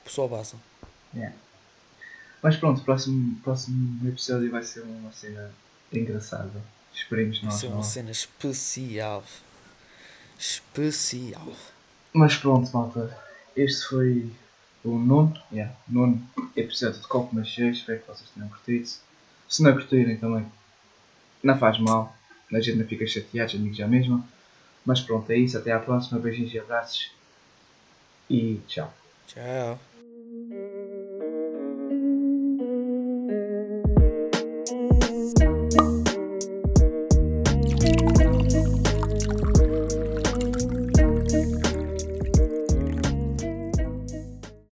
o 0.00 0.04
pessoal 0.04 0.28
basa. 0.28 0.56
Yeah. 1.14 1.34
Mas 2.42 2.56
pronto, 2.56 2.80
o 2.80 2.84
próximo, 2.84 3.36
próximo 3.42 4.08
episódio 4.08 4.50
vai 4.50 4.62
ser 4.62 4.80
uma 4.82 5.12
cena 5.12 5.50
engraçada. 5.92 6.62
Esperemos 6.94 7.38
Vai 7.40 7.50
nós. 7.50 7.60
ser 7.60 7.66
não 7.66 7.74
uma 7.76 7.80
é? 7.80 7.84
cena 7.84 8.10
especial. 8.10 9.24
Especial. 10.38 11.52
Mas 12.12 12.36
pronto, 12.36 12.70
malta. 12.72 13.16
Este 13.54 13.86
foi 13.86 14.30
o 14.84 14.98
nono, 14.98 15.36
yeah, 15.52 15.74
nono 15.88 16.26
episódio 16.56 17.00
de 17.00 17.06
Copo 17.06 17.34
Mas 17.34 17.48
Cheio. 17.48 17.72
Espero 17.72 18.00
que 18.00 18.06
vocês 18.06 18.30
tenham 18.30 18.48
curtido. 18.48 18.88
Se 19.50 19.64
não 19.64 19.72
curtirem 19.72 20.16
também, 20.16 20.46
não 21.42 21.58
faz 21.58 21.78
mal. 21.80 22.16
A 22.52 22.60
gente 22.60 22.78
não 22.78 22.86
fica 22.86 23.06
chateado, 23.06 23.56
amigos 23.56 23.76
já 23.76 23.86
mesmo. 23.88 24.26
Mas 24.86 25.00
pronto, 25.00 25.28
é 25.30 25.36
isso. 25.36 25.58
Até 25.58 25.72
à 25.72 25.78
próxima. 25.80 26.20
Beijinhos 26.20 26.54
e 26.54 26.58
abraços. 26.58 27.10
E 28.30 28.60
tchau. 28.68 28.94
Tchau. 29.26 29.78